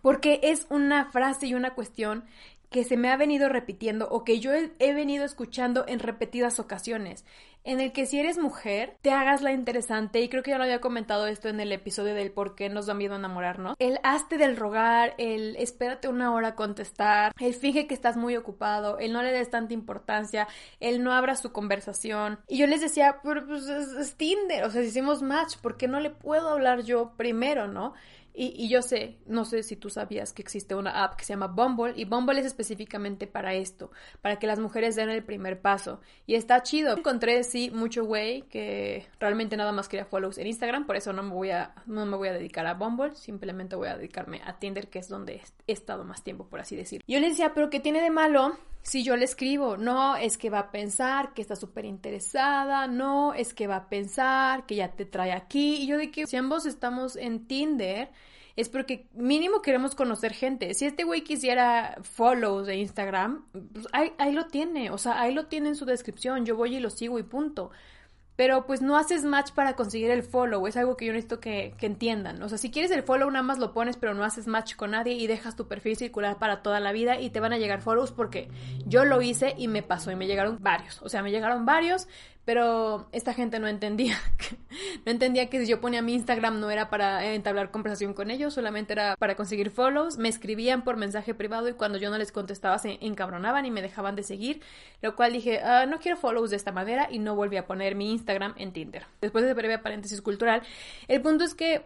porque 0.02 0.40
es 0.42 0.66
una 0.72 1.12
frase 1.12 1.46
y 1.46 1.54
una 1.54 1.76
cuestión 1.76 2.26
que 2.70 2.84
se 2.84 2.98
me 2.98 3.10
ha 3.10 3.18
venido 3.18 3.50
repitiendo 3.50 4.08
o 4.10 4.24
que 4.24 4.40
yo 4.40 4.52
he, 4.54 4.94
venido 4.94 5.24
escuchando 5.24 5.86
en 5.88 6.00
repetidas 6.00 6.60
ocasiones, 6.60 7.26
en 7.64 7.82
el 7.82 7.92
que 7.92 8.06
si 8.06 8.20
eres 8.20 8.38
mujer, 8.38 8.98
te 9.02 9.12
hagas 9.12 9.42
la 9.42 9.52
interesante, 9.52 10.22
y 10.22 10.30
creo 10.30 10.42
que 10.42 10.52
ya 10.52 10.58
lo 10.58 10.64
había 10.64 10.80
comentado 10.80 11.28
esto 11.28 11.50
en 11.50 11.60
el 11.60 11.72
episodio 11.72 12.14
del 12.14 12.32
por 12.32 12.56
qué 12.56 12.70
nos 12.70 12.86
da 12.86 12.94
miedo 12.94 13.16
enamorarnos, 13.16 13.76
el 13.80 14.00
hazte 14.04 14.38
del 14.38 14.56
rogar, 14.56 15.16
el 15.18 15.56
espérate 15.58 16.08
una 16.08 16.34
hora 16.34 16.50
a 16.50 16.56
contestar, 16.56 17.34
el 17.40 17.54
finge 17.54 17.88
que 17.88 17.94
estás 17.94 18.16
muy 18.16 18.36
ocupado, 18.36 19.00
el 19.00 19.12
no 19.14 19.22
le 19.22 19.32
des 19.32 19.50
tanta 19.50 19.74
importancia, 19.74 20.48
el 20.80 21.04
no 21.04 21.14
abra 21.14 21.36
su 21.36 21.52
conversación. 21.52 22.40
Y 22.48 22.58
yo 22.58 22.68
les 22.68 22.82
decía, 22.82 23.20
pero 23.24 23.46
pues 23.46 23.68
es, 23.68 24.16
Tinder, 24.16 24.64
o 24.64 24.70
sea, 24.70 24.82
si 24.82 24.90
hicimos 24.90 25.22
match, 25.22 25.58
¿por 25.58 25.78
qué 25.78 25.88
no 25.88 26.00
le 26.00 26.10
puedo 26.10 26.50
hablar 26.50 26.84
yo 26.84 27.14
primero, 27.18 27.68
no? 27.68 27.94
Y, 28.40 28.70
yo 28.70 28.84
sé, 28.84 29.18
no 29.26 29.46
sé 29.46 29.64
si 29.64 29.76
tú 29.76 29.90
sabías 29.90 30.32
que 30.32 30.44
existe 30.44 30.76
una 30.76 31.04
app 31.04 31.16
que 31.16 31.26
se 31.26 31.34
llama 31.34 31.48
Bumble 31.48 31.94
y 31.96 32.06
Bumble 32.06 32.40
es 32.40 32.46
específicamente 32.46 33.26
para 33.26 33.56
esto, 33.56 33.90
para 34.22 34.38
que 34.38 34.46
las 34.46 34.60
mujeres 34.60 34.96
den 34.96 35.10
el 35.10 35.24
primer 35.24 35.60
paso. 35.60 36.02
Y 36.28 36.36
está 36.36 36.62
chido. 36.62 36.96
Encontré, 36.96 37.44
sí, 37.44 37.72
mucho 37.72 38.06
güey 38.06 38.44
que 38.44 39.08
realmente 39.20 39.58
nada 39.58 39.72
más 39.72 39.90
quería 39.90 40.06
follows 40.06 40.38
en 40.38 40.46
Instagram, 40.46 40.86
por 40.86 40.96
eso 40.96 41.14
no 41.14 41.24
me 41.24 41.34
voy 41.34 41.50
a, 41.50 41.74
no 41.88 42.06
me 42.06 42.16
voy 42.16 42.28
a 42.28 42.34
dedicar 42.34 42.68
a 42.68 42.76
Bumble, 42.76 43.16
simplemente 43.16 43.76
voy 43.76 43.88
a 43.88 43.98
dedicarme 43.98 44.40
a 44.46 44.60
Tinder, 44.60 44.88
que 44.88 45.00
es 45.00 45.10
donde 45.10 45.42
he 45.66 45.74
estado 45.74 46.04
más 46.04 46.24
tiempo, 46.24 46.46
por 46.46 46.60
así 46.60 46.76
decirlo. 46.76 47.04
Yo 47.08 47.20
le 47.20 47.30
decía, 47.30 47.56
pero 47.56 47.72
¿qué 47.72 47.80
tiene 47.80 48.04
de 48.04 48.12
malo 48.12 48.56
si 48.88 49.04
yo 49.04 49.18
le 49.18 49.26
escribo? 49.26 49.76
No, 49.76 50.16
es 50.16 50.38
que 50.38 50.50
va 50.50 50.60
a 50.60 50.72
pensar 50.72 51.34
que 51.34 51.42
está 51.42 51.58
súper 51.58 51.84
interesada, 51.84 52.88
no, 52.88 53.34
es 53.34 53.54
que 53.54 53.68
va 53.68 53.76
a 53.76 53.90
pensar 53.90 54.66
que 54.66 54.76
ya 54.76 54.94
te 54.94 55.04
trae 55.04 55.34
aquí. 55.34 55.76
Y 55.82 55.88
yo 55.88 55.98
de 55.98 56.10
que 56.10 56.26
si 56.26 56.38
ambos 56.38 56.66
estamos 56.66 57.18
en 57.18 57.48
Tinder, 57.48 58.10
es 58.56 58.70
porque 58.70 59.10
mínimo 59.14 59.62
queremos 59.62 59.94
conocer 59.94 60.32
gente. 60.32 60.74
Si 60.74 60.86
este 60.86 61.04
güey 61.04 61.26
quisiera 61.26 61.98
follows 62.02 62.66
de 62.66 62.78
Instagram, 62.78 63.46
pues 63.74 63.88
ahí, 63.92 64.14
ahí 64.20 64.32
lo 64.32 64.48
tiene, 64.48 64.90
o 64.90 64.98
sea, 64.98 65.20
ahí 65.20 65.34
lo 65.34 65.48
tiene 65.48 65.68
en 65.68 65.76
su 65.76 65.84
descripción, 65.84 66.46
yo 66.46 66.56
voy 66.56 66.78
y 66.78 66.80
lo 66.80 66.90
sigo 66.90 67.20
y 67.20 67.24
punto 67.24 67.72
pero 68.38 68.68
pues 68.68 68.82
no 68.84 68.98
haces 68.98 69.26
match 69.26 69.52
para 69.52 69.76
conseguir 69.76 70.12
el 70.12 70.22
follow, 70.22 70.68
es 70.68 70.78
algo 70.78 70.96
que 70.96 71.08
yo 71.08 71.12
necesito 71.12 71.40
que, 71.40 71.74
que, 71.78 71.88
entiendan. 71.88 72.42
O 72.44 72.48
sea, 72.48 72.60
si 72.60 72.70
quieres 72.70 72.92
el 72.92 73.02
follow, 73.02 73.30
nada 73.30 73.42
más 73.42 73.58
lo 73.58 73.74
pones, 73.74 73.98
pero 73.98 74.14
no 74.14 74.24
haces 74.24 74.46
match 74.46 74.76
con 74.76 74.92
nadie 74.92 75.14
y 75.14 75.26
dejas 75.26 75.56
tu 75.56 75.68
perfil 75.68 75.98
circular 75.98 76.38
para 76.38 76.62
toda 76.62 76.80
la 76.80 76.92
vida 76.92 77.20
y 77.20 77.32
te 77.32 77.40
van 77.40 77.52
a 77.52 77.58
llegar 77.58 77.82
follows 77.82 78.12
porque 78.12 78.48
yo 78.86 79.06
lo 79.06 79.24
hice 79.24 79.56
y 79.58 79.68
me 79.68 79.82
pasó 79.82 80.12
y 80.12 80.16
me 80.16 80.28
llegaron 80.28 80.60
varios. 80.62 81.02
O 81.02 81.10
sea, 81.10 81.24
me 81.24 81.32
llegaron 81.32 81.66
varios, 81.66 82.08
pero 82.48 83.10
esta 83.12 83.34
gente 83.34 83.60
no 83.60 83.68
entendía. 83.68 84.16
no 85.06 85.12
entendía 85.12 85.50
que 85.50 85.60
si 85.60 85.68
yo 85.68 85.82
ponía 85.82 86.02
mi 86.02 86.14
Instagram 86.14 86.62
no 86.62 86.70
era 86.70 86.90
para 86.90 87.34
entablar 87.34 87.72
conversación 87.72 88.14
con 88.14 88.32
ellos, 88.32 88.54
solamente 88.54 88.94
era 88.94 89.18
para 89.18 89.36
conseguir 89.36 89.70
follows. 89.70 90.18
Me 90.18 90.30
escribían 90.30 90.86
por 90.86 90.96
mensaje 90.96 91.34
privado 91.34 91.68
y 91.68 91.74
cuando 91.74 91.98
yo 91.98 92.10
no 92.10 92.18
les 92.18 92.32
contestaba 92.32 92.80
se 92.80 93.00
encabronaban 93.02 93.66
y 93.66 93.72
me 93.72 93.82
dejaban 93.82 94.16
de 94.16 94.24
seguir. 94.24 94.62
Lo 95.02 95.18
cual 95.18 95.34
dije, 95.34 95.60
ah, 95.60 95.86
no 95.88 96.00
quiero 96.00 96.16
follows 96.16 96.52
de 96.52 96.56
esta 96.56 96.72
manera 96.72 97.10
y 97.12 97.20
no 97.20 97.36
volví 97.36 97.58
a 97.58 97.68
poner 97.68 97.96
mi 97.96 98.14
Instagram 98.14 98.54
en 98.56 98.72
Tinder. 98.72 99.08
Después 99.20 99.44
de 99.44 99.54
breve 99.54 99.78
paréntesis 99.78 100.22
cultural, 100.22 100.62
el 101.10 101.22
punto 101.22 101.44
es 101.44 101.54
que 101.54 101.84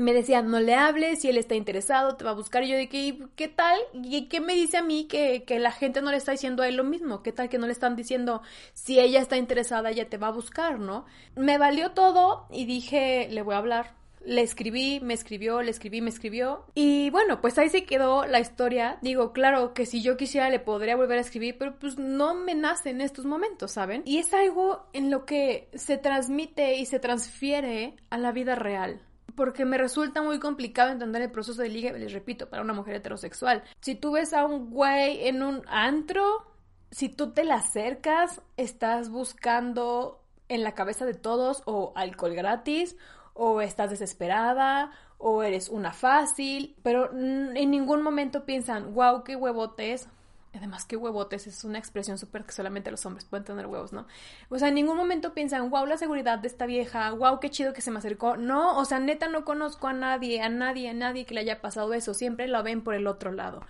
me 0.00 0.12
decían, 0.12 0.50
no 0.50 0.60
le 0.60 0.74
hables, 0.74 1.20
si 1.20 1.28
él 1.28 1.36
está 1.36 1.54
interesado, 1.54 2.16
te 2.16 2.24
va 2.24 2.30
a 2.30 2.34
buscar. 2.34 2.64
Y 2.64 2.68
yo 2.68 2.76
que, 2.90 3.26
¿qué 3.36 3.48
tal? 3.48 3.78
¿Y 3.92 4.26
qué 4.28 4.40
me 4.40 4.54
dice 4.54 4.78
a 4.78 4.82
mí 4.82 5.04
que, 5.04 5.44
que, 5.44 5.58
la 5.58 5.72
gente 5.72 6.02
no 6.02 6.10
le 6.10 6.16
está 6.16 6.32
diciendo 6.32 6.62
a 6.62 6.68
él 6.68 6.76
lo 6.76 6.84
mismo? 6.84 7.22
¿Qué 7.22 7.32
tal 7.32 7.48
que 7.48 7.58
no 7.58 7.66
le 7.66 7.72
están 7.72 7.96
diciendo, 7.96 8.42
si 8.72 8.98
ella 8.98 9.20
está 9.20 9.36
interesada, 9.36 9.90
ella 9.90 10.08
te 10.08 10.18
va 10.18 10.28
a 10.28 10.32
buscar, 10.32 10.78
¿no? 10.78 11.04
Me 11.36 11.58
valió 11.58 11.92
todo 11.92 12.46
y 12.50 12.64
dije, 12.64 13.28
le 13.30 13.42
voy 13.42 13.54
a 13.54 13.58
hablar. 13.58 13.94
Le 14.22 14.42
escribí, 14.42 15.00
me 15.00 15.14
escribió, 15.14 15.62
le 15.62 15.70
escribí, 15.70 16.02
me 16.02 16.10
escribió. 16.10 16.66
Y 16.74 17.08
bueno, 17.08 17.40
pues 17.40 17.56
ahí 17.58 17.70
se 17.70 17.84
quedó 17.84 18.26
la 18.26 18.38
historia. 18.38 18.98
Digo, 19.00 19.32
claro 19.32 19.72
que 19.72 19.86
si 19.86 20.02
yo 20.02 20.18
quisiera 20.18 20.50
le 20.50 20.60
podría 20.60 20.94
volver 20.94 21.16
a 21.16 21.22
escribir, 21.22 21.56
pero 21.58 21.78
pues 21.78 21.98
no 21.98 22.34
me 22.34 22.54
nace 22.54 22.90
en 22.90 23.00
estos 23.00 23.24
momentos, 23.24 23.72
¿saben? 23.72 24.02
Y 24.04 24.18
es 24.18 24.34
algo 24.34 24.86
en 24.92 25.10
lo 25.10 25.24
que 25.24 25.70
se 25.72 25.96
transmite 25.96 26.76
y 26.76 26.84
se 26.84 27.00
transfiere 27.00 27.96
a 28.10 28.18
la 28.18 28.32
vida 28.32 28.54
real 28.54 29.00
porque 29.34 29.64
me 29.64 29.78
resulta 29.78 30.22
muy 30.22 30.38
complicado 30.38 30.90
entender 30.90 31.22
el 31.22 31.30
proceso 31.30 31.62
de 31.62 31.68
ligue, 31.68 31.98
les 31.98 32.12
repito, 32.12 32.48
para 32.48 32.62
una 32.62 32.72
mujer 32.72 32.96
heterosexual. 32.96 33.62
Si 33.80 33.94
tú 33.94 34.12
ves 34.12 34.32
a 34.32 34.44
un 34.44 34.70
güey 34.70 35.26
en 35.26 35.42
un 35.42 35.62
antro, 35.66 36.46
si 36.90 37.08
tú 37.08 37.32
te 37.32 37.44
le 37.44 37.52
acercas, 37.52 38.42
estás 38.56 39.10
buscando 39.10 40.22
en 40.48 40.62
la 40.64 40.74
cabeza 40.74 41.06
de 41.06 41.14
todos 41.14 41.62
o 41.66 41.92
alcohol 41.94 42.34
gratis, 42.34 42.96
o 43.34 43.60
estás 43.60 43.90
desesperada, 43.90 44.90
o 45.18 45.42
eres 45.42 45.68
una 45.68 45.92
fácil, 45.92 46.76
pero 46.82 47.10
en 47.12 47.70
ningún 47.70 48.02
momento 48.02 48.44
piensan, 48.44 48.94
wow, 48.94 49.22
qué 49.22 49.36
huevotes, 49.36 50.08
Además, 50.52 50.84
qué 50.84 50.96
huevotes, 50.96 51.46
es 51.46 51.62
una 51.62 51.78
expresión 51.78 52.18
súper 52.18 52.44
que 52.44 52.52
solamente 52.52 52.90
los 52.90 53.06
hombres 53.06 53.24
pueden 53.24 53.44
tener 53.44 53.66
huevos, 53.66 53.92
¿no? 53.92 54.06
O 54.48 54.58
sea, 54.58 54.68
en 54.68 54.74
ningún 54.74 54.96
momento 54.96 55.32
piensan, 55.32 55.70
wow, 55.70 55.86
la 55.86 55.96
seguridad 55.96 56.40
de 56.40 56.48
esta 56.48 56.66
vieja, 56.66 57.12
wow, 57.12 57.38
qué 57.38 57.50
chido 57.50 57.72
que 57.72 57.80
se 57.80 57.92
me 57.92 57.98
acercó. 57.98 58.36
No, 58.36 58.76
o 58.76 58.84
sea, 58.84 58.98
neta 58.98 59.28
no 59.28 59.44
conozco 59.44 59.86
a 59.86 59.92
nadie, 59.92 60.42
a 60.42 60.48
nadie, 60.48 60.90
a 60.90 60.94
nadie 60.94 61.24
que 61.24 61.34
le 61.34 61.40
haya 61.40 61.60
pasado 61.60 61.94
eso. 61.94 62.14
Siempre 62.14 62.48
lo 62.48 62.62
ven 62.64 62.82
por 62.82 62.94
el 62.94 63.06
otro 63.06 63.30
lado. 63.30 63.62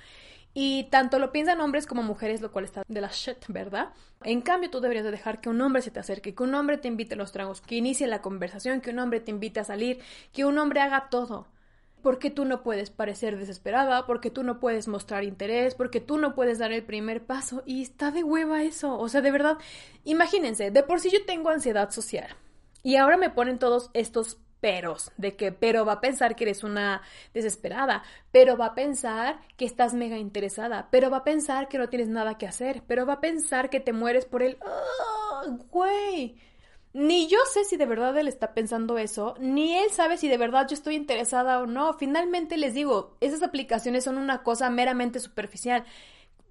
Y 0.54 0.84
tanto 0.84 1.18
lo 1.18 1.32
piensan 1.32 1.60
hombres 1.60 1.86
como 1.86 2.02
mujeres, 2.02 2.40
lo 2.40 2.50
cual 2.50 2.64
está 2.64 2.82
de 2.88 3.00
la 3.00 3.10
shit, 3.12 3.44
¿verdad? 3.48 3.90
En 4.24 4.40
cambio, 4.40 4.70
tú 4.70 4.80
deberías 4.80 5.04
de 5.04 5.10
dejar 5.12 5.40
que 5.40 5.48
un 5.48 5.60
hombre 5.60 5.82
se 5.82 5.90
te 5.90 6.00
acerque, 6.00 6.34
que 6.34 6.42
un 6.42 6.54
hombre 6.54 6.78
te 6.78 6.88
invite 6.88 7.14
a 7.14 7.18
los 7.18 7.30
tragos, 7.30 7.60
que 7.60 7.76
inicie 7.76 8.06
la 8.06 8.22
conversación, 8.22 8.80
que 8.80 8.90
un 8.90 8.98
hombre 8.98 9.20
te 9.20 9.30
invite 9.30 9.60
a 9.60 9.64
salir, 9.64 10.00
que 10.32 10.44
un 10.44 10.58
hombre 10.58 10.80
haga 10.80 11.08
todo. 11.10 11.46
Porque 12.02 12.30
tú 12.30 12.44
no 12.44 12.62
puedes 12.62 12.90
parecer 12.90 13.38
desesperada, 13.38 14.06
porque 14.06 14.30
tú 14.30 14.42
no 14.42 14.60
puedes 14.60 14.88
mostrar 14.88 15.24
interés, 15.24 15.74
porque 15.74 16.00
tú 16.00 16.18
no 16.18 16.34
puedes 16.34 16.58
dar 16.58 16.72
el 16.72 16.82
primer 16.82 17.24
paso 17.24 17.62
y 17.66 17.82
está 17.82 18.10
de 18.10 18.24
hueva 18.24 18.62
eso. 18.62 18.98
O 18.98 19.08
sea, 19.08 19.20
de 19.20 19.30
verdad, 19.30 19.58
imagínense, 20.04 20.70
de 20.70 20.82
por 20.82 21.00
sí 21.00 21.10
yo 21.10 21.24
tengo 21.24 21.50
ansiedad 21.50 21.90
social 21.90 22.28
y 22.82 22.96
ahora 22.96 23.16
me 23.16 23.30
ponen 23.30 23.58
todos 23.58 23.90
estos 23.94 24.38
peros, 24.60 25.10
de 25.16 25.36
que 25.36 25.52
pero 25.52 25.84
va 25.84 25.94
a 25.94 26.00
pensar 26.00 26.36
que 26.36 26.44
eres 26.44 26.62
una 26.64 27.02
desesperada, 27.34 28.02
pero 28.30 28.56
va 28.56 28.66
a 28.66 28.74
pensar 28.74 29.40
que 29.56 29.64
estás 29.64 29.94
mega 29.94 30.18
interesada, 30.18 30.88
pero 30.90 31.10
va 31.10 31.18
a 31.18 31.24
pensar 31.24 31.68
que 31.68 31.78
no 31.78 31.88
tienes 31.88 32.08
nada 32.08 32.38
que 32.38 32.46
hacer, 32.46 32.82
pero 32.86 33.06
va 33.06 33.14
a 33.14 33.20
pensar 33.20 33.70
que 33.70 33.80
te 33.80 33.92
mueres 33.92 34.26
por. 34.26 34.42
¡Ah, 34.42 35.42
güey! 35.70 36.36
Ni 36.92 37.28
yo 37.28 37.38
sé 37.52 37.64
si 37.64 37.76
de 37.76 37.86
verdad 37.86 38.16
él 38.18 38.26
está 38.26 38.52
pensando 38.52 38.98
eso, 38.98 39.34
ni 39.38 39.76
él 39.76 39.90
sabe 39.92 40.16
si 40.16 40.28
de 40.28 40.38
verdad 40.38 40.66
yo 40.68 40.74
estoy 40.74 40.96
interesada 40.96 41.60
o 41.60 41.66
no. 41.66 41.94
Finalmente 41.94 42.56
les 42.56 42.74
digo, 42.74 43.16
esas 43.20 43.42
aplicaciones 43.42 44.04
son 44.04 44.18
una 44.18 44.42
cosa 44.42 44.70
meramente 44.70 45.20
superficial. 45.20 45.84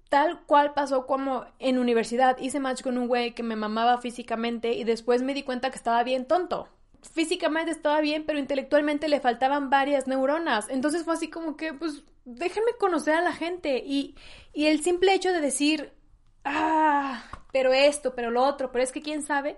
Tal 0.08 0.42
cual 0.46 0.74
pasó 0.74 1.06
como 1.06 1.44
en 1.58 1.78
universidad. 1.78 2.36
Hice 2.38 2.58
match 2.58 2.82
con 2.82 2.98
un 2.98 3.06
güey 3.06 3.34
que 3.34 3.42
me 3.44 3.54
mamaba 3.54 3.98
físicamente 3.98 4.72
y 4.72 4.84
después 4.84 5.22
me 5.22 5.34
di 5.34 5.42
cuenta 5.44 5.70
que 5.70 5.76
estaba 5.76 6.02
bien 6.02 6.26
tonto 6.26 6.68
físicamente 7.02 7.70
estaba 7.70 8.00
bien, 8.00 8.24
pero 8.24 8.38
intelectualmente 8.38 9.08
le 9.08 9.20
faltaban 9.20 9.70
varias 9.70 10.06
neuronas. 10.06 10.68
Entonces 10.68 11.04
fue 11.04 11.14
así 11.14 11.28
como 11.28 11.56
que, 11.56 11.72
pues, 11.72 12.04
déjenme 12.24 12.72
conocer 12.78 13.14
a 13.14 13.22
la 13.22 13.32
gente. 13.32 13.82
Y, 13.84 14.14
y 14.52 14.66
el 14.66 14.82
simple 14.82 15.14
hecho 15.14 15.32
de 15.32 15.40
decir, 15.40 15.92
ah, 16.44 17.24
pero 17.52 17.72
esto, 17.72 18.14
pero 18.14 18.30
lo 18.30 18.44
otro, 18.44 18.70
pero 18.70 18.84
es 18.84 18.92
que 18.92 19.02
quién 19.02 19.22
sabe, 19.22 19.56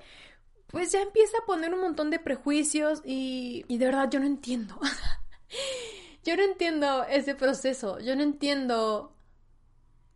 pues 0.73 0.91
ya 0.91 1.01
empieza 1.03 1.37
a 1.39 1.47
poner 1.47 1.73
un 1.73 1.81
montón 1.81 2.11
de 2.11 2.19
prejuicios 2.19 3.03
y, 3.05 3.65
y 3.69 3.79
de 3.79 3.87
verdad 3.87 4.11
yo 4.11 4.19
no 4.19 4.27
entiendo. 4.27 4.81
yo 6.25 6.37
no 6.37 6.43
entiendo 6.43 7.05
ese 7.05 7.35
proceso, 7.35 8.01
yo 8.01 8.17
no 8.17 8.23
entiendo 8.23 9.15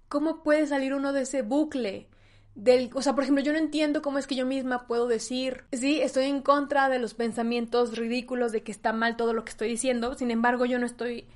cómo 0.09 0.43
puede 0.43 0.67
salir 0.67 0.95
uno 0.95 1.13
de 1.13 1.23
ese 1.23 1.43
bucle 1.43 2.09
del, 2.55 2.91
o 2.95 3.03
sea, 3.03 3.15
por 3.15 3.23
ejemplo, 3.23 3.45
yo 3.45 3.53
no 3.53 3.59
entiendo 3.59 4.01
cómo 4.01 4.19
es 4.19 4.27
que 4.27 4.35
yo 4.35 4.47
misma 4.47 4.87
puedo 4.87 5.07
decir, 5.09 5.65
sí, 5.73 6.01
estoy 6.01 6.25
en 6.25 6.41
contra 6.41 6.89
de 6.89 6.99
los 6.99 7.13
pensamientos 7.13 7.97
ridículos 7.97 8.51
de 8.51 8.63
que 8.63 8.73
está 8.73 8.95
mal 8.95 9.17
todo 9.17 9.35
lo 9.35 9.45
que 9.45 9.51
estoy 9.51 9.69
diciendo, 9.69 10.15
sin 10.15 10.31
embargo, 10.31 10.65
yo 10.65 10.79
no 10.79 10.87
estoy 10.87 11.29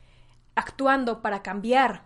actuando 0.54 1.20
para 1.20 1.42
cambiar. 1.42 2.04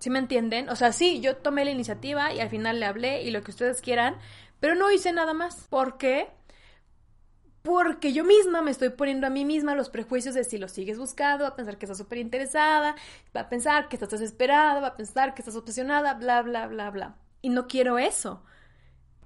¿Sí 0.00 0.10
me 0.10 0.18
entienden? 0.18 0.68
O 0.70 0.76
sea, 0.76 0.92
sí, 0.92 1.20
yo 1.20 1.36
tomé 1.36 1.64
la 1.64 1.70
iniciativa 1.70 2.32
y 2.32 2.40
al 2.40 2.48
final 2.50 2.80
le 2.80 2.86
hablé 2.86 3.22
y 3.22 3.30
lo 3.30 3.42
que 3.42 3.50
ustedes 3.50 3.80
quieran, 3.80 4.16
pero 4.60 4.74
no 4.74 4.90
hice 4.90 5.12
nada 5.12 5.34
más. 5.34 5.66
¿Por 5.68 5.98
qué? 5.98 6.28
Porque 7.64 8.12
yo 8.12 8.24
misma 8.24 8.60
me 8.60 8.70
estoy 8.70 8.90
poniendo 8.90 9.26
a 9.26 9.30
mí 9.30 9.46
misma 9.46 9.74
los 9.74 9.88
prejuicios 9.88 10.34
de 10.34 10.44
si 10.44 10.58
lo 10.58 10.68
sigues 10.68 10.98
buscando, 10.98 11.44
va 11.44 11.48
a 11.48 11.56
pensar 11.56 11.78
que 11.78 11.86
estás 11.86 11.96
súper 11.96 12.18
interesada, 12.18 12.94
va 13.34 13.40
a 13.40 13.48
pensar 13.48 13.88
que 13.88 13.96
estás 13.96 14.10
desesperada, 14.10 14.80
va 14.80 14.88
a 14.88 14.96
pensar 14.96 15.32
que 15.32 15.40
estás 15.40 15.56
obsesionada, 15.56 16.12
bla, 16.12 16.42
bla, 16.42 16.66
bla, 16.66 16.90
bla. 16.90 17.16
Y 17.40 17.48
no 17.48 17.66
quiero 17.66 17.98
eso. 17.98 18.42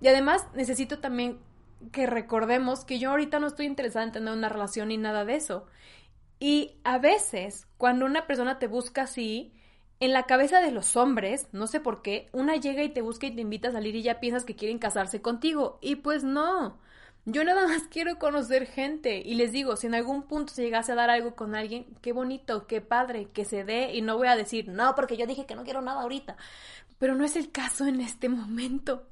Y 0.00 0.06
además 0.06 0.46
necesito 0.54 1.00
también 1.00 1.40
que 1.90 2.06
recordemos 2.06 2.84
que 2.84 3.00
yo 3.00 3.10
ahorita 3.10 3.40
no 3.40 3.48
estoy 3.48 3.66
interesada 3.66 4.04
en 4.04 4.12
tener 4.12 4.32
una 4.32 4.48
relación 4.48 4.88
ni 4.88 4.98
nada 4.98 5.24
de 5.24 5.34
eso. 5.34 5.66
Y 6.38 6.76
a 6.84 6.98
veces, 6.98 7.66
cuando 7.76 8.06
una 8.06 8.28
persona 8.28 8.60
te 8.60 8.68
busca 8.68 9.02
así, 9.02 9.52
en 9.98 10.12
la 10.12 10.26
cabeza 10.26 10.60
de 10.60 10.70
los 10.70 10.94
hombres, 10.94 11.48
no 11.50 11.66
sé 11.66 11.80
por 11.80 12.02
qué, 12.02 12.28
una 12.30 12.54
llega 12.54 12.84
y 12.84 12.90
te 12.90 13.02
busca 13.02 13.26
y 13.26 13.34
te 13.34 13.40
invita 13.40 13.70
a 13.70 13.72
salir 13.72 13.96
y 13.96 14.02
ya 14.02 14.20
piensas 14.20 14.44
que 14.44 14.54
quieren 14.54 14.78
casarse 14.78 15.20
contigo. 15.20 15.80
Y 15.82 15.96
pues 15.96 16.22
no. 16.22 16.78
Yo 17.30 17.44
nada 17.44 17.68
más 17.68 17.82
quiero 17.90 18.18
conocer 18.18 18.64
gente 18.64 19.20
y 19.22 19.34
les 19.34 19.52
digo, 19.52 19.76
si 19.76 19.86
en 19.86 19.94
algún 19.94 20.22
punto 20.22 20.54
se 20.54 20.62
llegase 20.62 20.92
a 20.92 20.94
dar 20.94 21.10
algo 21.10 21.34
con 21.34 21.54
alguien, 21.54 21.84
qué 22.00 22.12
bonito, 22.12 22.66
qué 22.66 22.80
padre, 22.80 23.28
que 23.34 23.44
se 23.44 23.64
dé 23.64 23.94
y 23.94 24.00
no 24.00 24.16
voy 24.16 24.28
a 24.28 24.36
decir, 24.36 24.68
no, 24.68 24.94
porque 24.94 25.18
yo 25.18 25.26
dije 25.26 25.44
que 25.44 25.54
no 25.54 25.62
quiero 25.62 25.82
nada 25.82 26.00
ahorita. 26.00 26.38
Pero 26.98 27.14
no 27.14 27.26
es 27.26 27.36
el 27.36 27.52
caso 27.52 27.86
en 27.86 28.00
este 28.00 28.30
momento. 28.30 29.06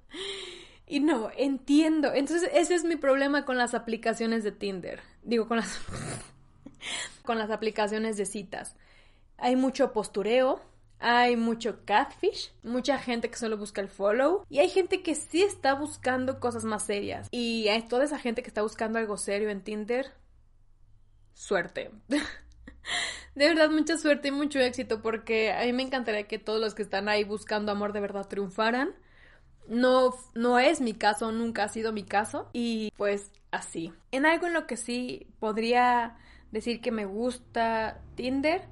Y 0.86 1.00
no, 1.00 1.28
entiendo. 1.36 2.10
Entonces, 2.14 2.48
ese 2.54 2.74
es 2.74 2.84
mi 2.84 2.96
problema 2.96 3.44
con 3.44 3.58
las 3.58 3.74
aplicaciones 3.74 4.44
de 4.44 4.52
Tinder. 4.52 5.02
Digo, 5.22 5.46
con 5.46 5.58
las, 5.58 5.78
con 7.22 7.36
las 7.36 7.50
aplicaciones 7.50 8.16
de 8.16 8.24
citas. 8.24 8.76
Hay 9.36 9.56
mucho 9.56 9.92
postureo, 9.92 10.62
hay 10.98 11.36
mucho 11.36 11.84
catfish, 11.84 12.52
mucha 12.62 12.98
gente 12.98 13.28
que 13.28 13.36
solo 13.36 13.56
busca 13.56 13.80
el 13.80 13.88
follow 13.88 14.44
y 14.48 14.58
hay 14.60 14.68
gente 14.68 15.02
que 15.02 15.14
sí 15.14 15.42
está 15.42 15.74
buscando 15.74 16.40
cosas 16.40 16.64
más 16.64 16.84
serias. 16.84 17.28
Y 17.30 17.68
hay 17.68 17.82
toda 17.82 18.04
esa 18.04 18.18
gente 18.18 18.42
que 18.42 18.48
está 18.48 18.62
buscando 18.62 18.98
algo 18.98 19.16
serio 19.16 19.50
en 19.50 19.62
Tinder, 19.62 20.12
suerte. 21.34 21.90
De 23.34 23.48
verdad, 23.48 23.70
mucha 23.70 23.98
suerte 23.98 24.28
y 24.28 24.30
mucho 24.30 24.58
éxito 24.60 25.02
porque 25.02 25.52
a 25.52 25.64
mí 25.64 25.72
me 25.72 25.82
encantaría 25.82 26.26
que 26.26 26.38
todos 26.38 26.60
los 26.60 26.74
que 26.74 26.82
están 26.82 27.08
ahí 27.08 27.24
buscando 27.24 27.72
amor 27.72 27.92
de 27.92 28.00
verdad 28.00 28.26
triunfaran. 28.26 28.94
No, 29.68 30.14
no 30.34 30.58
es 30.58 30.80
mi 30.80 30.94
caso, 30.94 31.32
nunca 31.32 31.64
ha 31.64 31.68
sido 31.68 31.92
mi 31.92 32.04
caso. 32.04 32.48
Y 32.54 32.92
pues 32.96 33.30
así. 33.50 33.92
En 34.12 34.24
algo 34.24 34.46
en 34.46 34.54
lo 34.54 34.66
que 34.66 34.78
sí 34.78 35.26
podría 35.38 36.16
decir 36.50 36.80
que 36.80 36.92
me 36.92 37.04
gusta 37.04 38.00
Tinder 38.14 38.62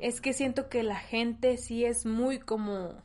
es 0.00 0.20
que 0.20 0.32
siento 0.32 0.68
que 0.68 0.82
la 0.82 0.96
gente 0.96 1.56
sí 1.56 1.84
es 1.84 2.06
muy 2.06 2.38
como 2.38 3.02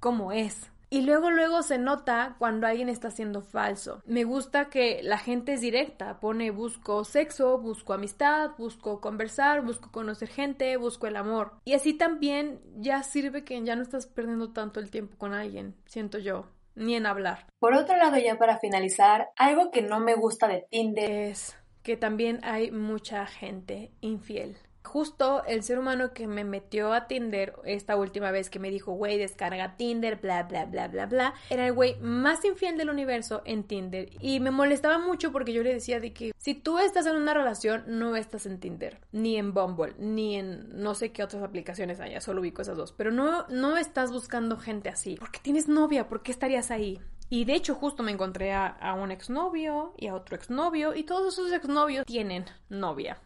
como 0.00 0.32
es. 0.32 0.70
Y 0.90 1.00
luego, 1.00 1.30
luego 1.30 1.62
se 1.62 1.78
nota 1.78 2.36
cuando 2.38 2.66
alguien 2.66 2.88
está 2.88 3.10
siendo 3.10 3.40
falso. 3.40 4.02
Me 4.06 4.24
gusta 4.24 4.66
que 4.68 5.02
la 5.02 5.18
gente 5.18 5.54
es 5.54 5.60
directa, 5.60 6.20
pone 6.20 6.50
busco 6.50 7.04
sexo, 7.04 7.58
busco 7.58 7.94
amistad, 7.94 8.50
busco 8.58 9.00
conversar, 9.00 9.64
busco 9.64 9.90
conocer 9.90 10.28
gente, 10.28 10.76
busco 10.76 11.06
el 11.06 11.16
amor. 11.16 11.54
Y 11.64 11.72
así 11.72 11.94
también 11.94 12.60
ya 12.76 13.02
sirve 13.02 13.44
que 13.44 13.60
ya 13.64 13.76
no 13.76 13.82
estás 13.82 14.06
perdiendo 14.06 14.52
tanto 14.52 14.78
el 14.78 14.90
tiempo 14.90 15.16
con 15.16 15.32
alguien, 15.32 15.74
siento 15.86 16.18
yo 16.18 16.46
ni 16.76 16.94
en 16.94 17.06
hablar. 17.06 17.46
Por 17.58 17.74
otro 17.74 17.96
lado, 17.96 18.18
ya 18.18 18.36
para 18.36 18.58
finalizar, 18.58 19.30
algo 19.36 19.70
que 19.70 19.82
no 19.82 20.00
me 20.00 20.14
gusta 20.14 20.48
de 20.48 20.66
Tinder 20.70 21.10
es 21.10 21.56
que 21.82 21.96
también 21.96 22.40
hay 22.44 22.70
mucha 22.70 23.26
gente 23.26 23.90
infiel 24.00 24.58
justo 24.84 25.42
el 25.46 25.62
ser 25.62 25.78
humano 25.78 26.12
que 26.12 26.26
me 26.26 26.44
metió 26.44 26.92
a 26.92 27.06
Tinder 27.06 27.54
esta 27.64 27.96
última 27.96 28.30
vez 28.30 28.50
que 28.50 28.58
me 28.58 28.70
dijo, 28.70 28.92
güey, 28.92 29.18
descarga 29.18 29.76
Tinder, 29.76 30.16
bla, 30.16 30.44
bla, 30.44 30.66
bla, 30.66 30.88
bla, 30.88 31.06
bla, 31.06 31.34
era 31.50 31.66
el 31.66 31.72
güey 31.72 31.98
más 32.00 32.44
infiel 32.44 32.76
del 32.76 32.90
universo 32.90 33.42
en 33.44 33.64
Tinder. 33.64 34.10
Y 34.20 34.40
me 34.40 34.50
molestaba 34.50 34.98
mucho 34.98 35.32
porque 35.32 35.52
yo 35.52 35.62
le 35.62 35.72
decía 35.72 36.00
de 36.00 36.12
que 36.12 36.32
si 36.36 36.54
tú 36.54 36.78
estás 36.78 37.06
en 37.06 37.16
una 37.16 37.34
relación, 37.34 37.84
no 37.86 38.16
estás 38.16 38.46
en 38.46 38.60
Tinder, 38.60 39.00
ni 39.12 39.36
en 39.36 39.54
Bumble, 39.54 39.94
ni 39.98 40.36
en 40.36 40.68
no 40.82 40.94
sé 40.94 41.12
qué 41.12 41.24
otras 41.24 41.42
aplicaciones 41.42 42.00
haya, 42.00 42.20
solo 42.20 42.40
ubico 42.40 42.62
esas 42.62 42.76
dos. 42.76 42.92
Pero 42.92 43.10
no, 43.10 43.46
no 43.48 43.76
estás 43.76 44.12
buscando 44.12 44.58
gente 44.58 44.88
así. 44.88 45.16
Porque 45.16 45.40
tienes 45.42 45.68
novia, 45.68 46.08
¿por 46.08 46.22
qué 46.22 46.30
estarías 46.30 46.70
ahí? 46.70 47.00
Y 47.30 47.46
de 47.46 47.54
hecho 47.54 47.74
justo 47.74 48.02
me 48.02 48.12
encontré 48.12 48.52
a, 48.52 48.66
a 48.66 48.94
un 48.94 49.10
exnovio 49.10 49.94
y 49.96 50.08
a 50.08 50.14
otro 50.14 50.36
exnovio 50.36 50.94
y 50.94 51.04
todos 51.04 51.32
esos 51.34 51.52
exnovios 51.52 52.04
tienen 52.04 52.44
novia. 52.68 53.18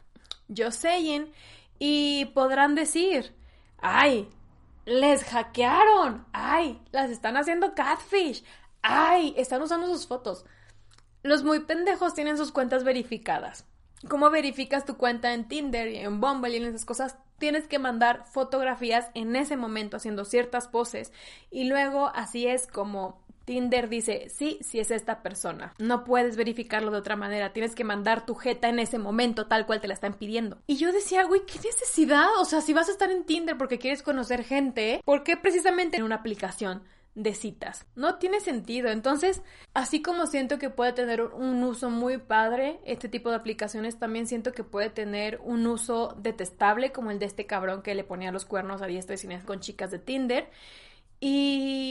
Y 1.78 2.24
podrán 2.34 2.74
decir, 2.74 3.34
ay, 3.78 4.28
les 4.84 5.24
hackearon, 5.24 6.26
ay, 6.32 6.80
las 6.90 7.10
están 7.10 7.36
haciendo 7.36 7.74
catfish, 7.74 8.42
ay, 8.82 9.34
están 9.36 9.62
usando 9.62 9.86
sus 9.86 10.06
fotos. 10.06 10.44
Los 11.22 11.44
muy 11.44 11.60
pendejos 11.60 12.14
tienen 12.14 12.38
sus 12.38 12.52
cuentas 12.52 12.84
verificadas. 12.84 13.66
¿Cómo 14.08 14.30
verificas 14.30 14.84
tu 14.84 14.96
cuenta 14.96 15.34
en 15.34 15.48
Tinder 15.48 15.88
y 15.88 15.96
en 15.96 16.20
Bumble 16.20 16.50
y 16.50 16.56
en 16.56 16.66
esas 16.66 16.84
cosas? 16.84 17.18
Tienes 17.38 17.66
que 17.66 17.78
mandar 17.78 18.24
fotografías 18.26 19.10
en 19.14 19.36
ese 19.36 19.56
momento 19.56 19.96
haciendo 19.96 20.24
ciertas 20.24 20.68
poses 20.68 21.12
y 21.50 21.64
luego 21.64 22.10
así 22.14 22.46
es 22.46 22.66
como 22.66 23.20
Tinder 23.48 23.88
dice, 23.88 24.28
sí, 24.28 24.58
sí 24.60 24.78
es 24.78 24.90
esta 24.90 25.22
persona. 25.22 25.72
No 25.78 26.04
puedes 26.04 26.36
verificarlo 26.36 26.90
de 26.90 26.98
otra 26.98 27.16
manera. 27.16 27.54
Tienes 27.54 27.74
que 27.74 27.82
mandar 27.82 28.26
tu 28.26 28.34
jeta 28.34 28.68
en 28.68 28.78
ese 28.78 28.98
momento 28.98 29.46
tal 29.46 29.64
cual 29.64 29.80
te 29.80 29.88
la 29.88 29.94
están 29.94 30.12
pidiendo. 30.12 30.58
Y 30.66 30.76
yo 30.76 30.92
decía, 30.92 31.24
güey, 31.24 31.46
¿qué 31.46 31.58
necesidad? 31.58 32.26
O 32.40 32.44
sea, 32.44 32.60
si 32.60 32.74
vas 32.74 32.90
a 32.90 32.92
estar 32.92 33.10
en 33.10 33.24
Tinder 33.24 33.56
porque 33.56 33.78
quieres 33.78 34.02
conocer 34.02 34.44
gente, 34.44 35.00
¿por 35.02 35.22
qué 35.22 35.38
precisamente 35.38 35.96
en 35.96 36.02
una 36.02 36.16
aplicación? 36.16 36.82
de 37.14 37.34
citas. 37.34 37.84
No 37.96 38.18
tiene 38.18 38.38
sentido. 38.38 38.90
Entonces, 38.90 39.42
así 39.74 40.02
como 40.02 40.26
siento 40.28 40.60
que 40.60 40.70
puede 40.70 40.92
tener 40.92 41.20
un 41.20 41.64
uso 41.64 41.90
muy 41.90 42.18
padre, 42.18 42.78
este 42.84 43.08
tipo 43.08 43.30
de 43.30 43.36
aplicaciones 43.36 43.98
también 43.98 44.28
siento 44.28 44.52
que 44.52 44.62
puede 44.62 44.88
tener 44.90 45.40
un 45.42 45.66
uso 45.66 46.14
detestable 46.20 46.92
como 46.92 47.10
el 47.10 47.18
de 47.18 47.26
este 47.26 47.44
cabrón 47.44 47.82
que 47.82 47.96
le 47.96 48.04
ponía 48.04 48.30
los 48.30 48.44
cuernos 48.44 48.82
a 48.82 48.86
diestra 48.86 49.16
y 49.16 49.18
siniestra 49.18 49.48
con 49.48 49.58
chicas 49.58 49.90
de 49.90 49.98
Tinder. 49.98 50.48
Y 51.20 51.87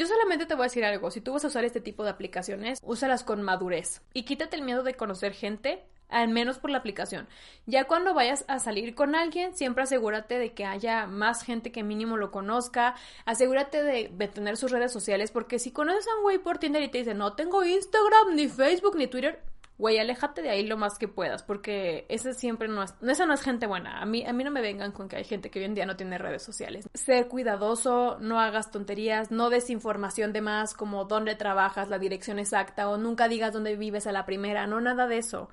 yo 0.00 0.06
solamente 0.06 0.46
te 0.46 0.54
voy 0.54 0.62
a 0.62 0.68
decir 0.68 0.82
algo, 0.82 1.10
si 1.10 1.20
tú 1.20 1.34
vas 1.34 1.44
a 1.44 1.48
usar 1.48 1.62
este 1.66 1.82
tipo 1.82 2.04
de 2.04 2.08
aplicaciones, 2.08 2.80
úsalas 2.82 3.22
con 3.22 3.42
madurez 3.42 4.00
y 4.14 4.22
quítate 4.22 4.56
el 4.56 4.62
miedo 4.62 4.82
de 4.82 4.94
conocer 4.94 5.34
gente, 5.34 5.84
al 6.08 6.30
menos 6.30 6.56
por 6.56 6.70
la 6.70 6.78
aplicación. 6.78 7.28
Ya 7.66 7.84
cuando 7.84 8.14
vayas 8.14 8.46
a 8.48 8.60
salir 8.60 8.94
con 8.94 9.14
alguien, 9.14 9.54
siempre 9.54 9.84
asegúrate 9.84 10.38
de 10.38 10.54
que 10.54 10.64
haya 10.64 11.06
más 11.06 11.42
gente 11.42 11.70
que 11.70 11.82
mínimo 11.82 12.16
lo 12.16 12.30
conozca, 12.30 12.94
asegúrate 13.26 13.82
de, 13.82 14.08
tener 14.28 14.56
sus 14.56 14.70
redes 14.70 14.90
sociales, 14.90 15.32
porque 15.32 15.58
si 15.58 15.70
conoces 15.70 16.08
a 16.08 16.16
un 16.16 16.22
güey 16.22 16.38
por 16.38 16.56
Tinder 16.56 16.82
y 16.82 16.88
te 16.88 16.96
dice, 16.96 17.12
no 17.12 17.34
tengo 17.34 17.62
Instagram, 17.62 18.36
ni 18.36 18.48
Facebook, 18.48 18.96
ni 18.96 19.06
Twitter, 19.06 19.42
güey, 19.80 19.98
aléjate 19.98 20.42
de 20.42 20.50
ahí 20.50 20.66
lo 20.66 20.76
más 20.76 20.98
que 20.98 21.08
puedas, 21.08 21.42
porque 21.42 22.04
esa 22.10 22.34
siempre 22.34 22.68
no 22.68 22.82
es, 22.82 22.94
esa 23.00 23.24
no 23.24 23.32
es 23.32 23.40
gente 23.40 23.66
buena. 23.66 24.02
A 24.02 24.04
mí, 24.04 24.24
a 24.26 24.32
mí 24.34 24.44
no 24.44 24.50
me 24.50 24.60
vengan 24.60 24.92
con 24.92 25.08
que 25.08 25.16
hay 25.16 25.24
gente 25.24 25.50
que 25.50 25.58
hoy 25.58 25.64
en 25.64 25.74
día 25.74 25.86
no 25.86 25.96
tiene 25.96 26.18
redes 26.18 26.42
sociales. 26.42 26.86
Ser 26.92 27.28
cuidadoso, 27.28 28.18
no 28.20 28.38
hagas 28.38 28.70
tonterías, 28.70 29.30
no 29.30 29.48
des 29.48 29.70
información 29.70 30.34
de 30.34 30.42
más 30.42 30.74
como 30.74 31.06
dónde 31.06 31.34
trabajas, 31.34 31.88
la 31.88 31.98
dirección 31.98 32.38
exacta, 32.38 32.90
o 32.90 32.98
nunca 32.98 33.26
digas 33.26 33.54
dónde 33.54 33.74
vives 33.76 34.06
a 34.06 34.12
la 34.12 34.26
primera, 34.26 34.66
no 34.66 34.82
nada 34.82 35.06
de 35.06 35.16
eso. 35.16 35.48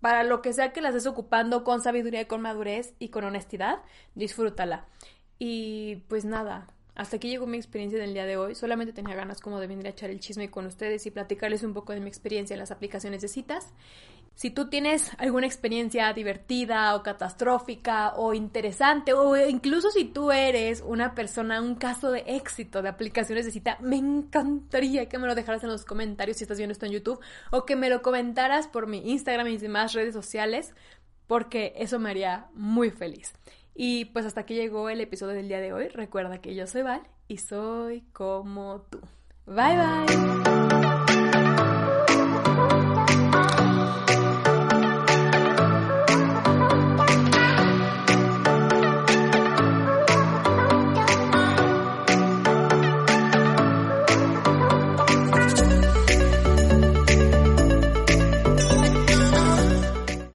Para 0.00 0.24
lo 0.24 0.42
que 0.42 0.52
sea 0.52 0.72
que 0.72 0.80
la 0.80 0.88
estés 0.88 1.06
ocupando 1.06 1.62
con 1.62 1.80
sabiduría 1.80 2.22
y 2.22 2.26
con 2.26 2.42
madurez 2.42 2.94
y 2.98 3.10
con 3.10 3.22
honestidad, 3.22 3.78
disfrútala. 4.16 4.86
Y 5.38 6.02
pues 6.08 6.24
nada, 6.24 6.66
hasta 6.96 7.16
aquí 7.16 7.28
llegó 7.28 7.46
mi 7.46 7.58
experiencia 7.58 7.98
del 7.98 8.14
día 8.14 8.24
de 8.24 8.38
hoy. 8.38 8.54
Solamente 8.54 8.92
tenía 8.92 9.14
ganas 9.14 9.40
como 9.40 9.60
de 9.60 9.66
venir 9.66 9.86
a 9.86 9.90
echar 9.90 10.08
el 10.08 10.18
chisme 10.18 10.50
con 10.50 10.66
ustedes 10.66 11.04
y 11.06 11.10
platicarles 11.10 11.62
un 11.62 11.74
poco 11.74 11.92
de 11.92 12.00
mi 12.00 12.08
experiencia 12.08 12.54
en 12.54 12.60
las 12.60 12.70
aplicaciones 12.70 13.20
de 13.20 13.28
citas. 13.28 13.72
Si 14.34 14.50
tú 14.50 14.68
tienes 14.68 15.10
alguna 15.18 15.46
experiencia 15.46 16.12
divertida 16.12 16.94
o 16.94 17.02
catastrófica 17.02 18.14
o 18.16 18.34
interesante 18.34 19.12
o 19.12 19.36
incluso 19.36 19.90
si 19.90 20.04
tú 20.04 20.30
eres 20.30 20.82
una 20.86 21.14
persona, 21.14 21.60
un 21.60 21.74
caso 21.74 22.10
de 22.10 22.24
éxito 22.26 22.82
de 22.82 22.88
aplicaciones 22.88 23.44
de 23.44 23.50
cita, 23.50 23.78
me 23.80 23.96
encantaría 23.96 25.08
que 25.08 25.18
me 25.18 25.26
lo 25.26 25.34
dejaras 25.34 25.64
en 25.64 25.70
los 25.70 25.84
comentarios 25.84 26.38
si 26.38 26.44
estás 26.44 26.58
viendo 26.58 26.72
esto 26.72 26.86
en 26.86 26.92
YouTube 26.92 27.20
o 27.50 27.64
que 27.64 27.76
me 27.76 27.88
lo 27.90 28.02
comentaras 28.02 28.68
por 28.68 28.86
mi 28.86 29.10
Instagram 29.10 29.46
y 29.48 29.52
mis 29.52 29.62
demás 29.62 29.92
redes 29.92 30.14
sociales 30.14 30.74
porque 31.26 31.72
eso 31.76 31.98
me 31.98 32.10
haría 32.10 32.46
muy 32.54 32.90
feliz. 32.90 33.32
Y 33.76 34.06
pues 34.06 34.24
hasta 34.24 34.40
aquí 34.40 34.54
llegó 34.54 34.88
el 34.88 35.00
episodio 35.00 35.34
del 35.34 35.48
día 35.48 35.60
de 35.60 35.72
hoy. 35.72 35.88
Recuerda 35.88 36.40
que 36.40 36.54
yo 36.54 36.66
soy 36.66 36.82
Val 36.82 37.02
y 37.28 37.38
soy 37.38 38.02
como 38.12 38.86
tú. 38.90 39.00
Bye 39.46 39.76
bye. 39.76 40.85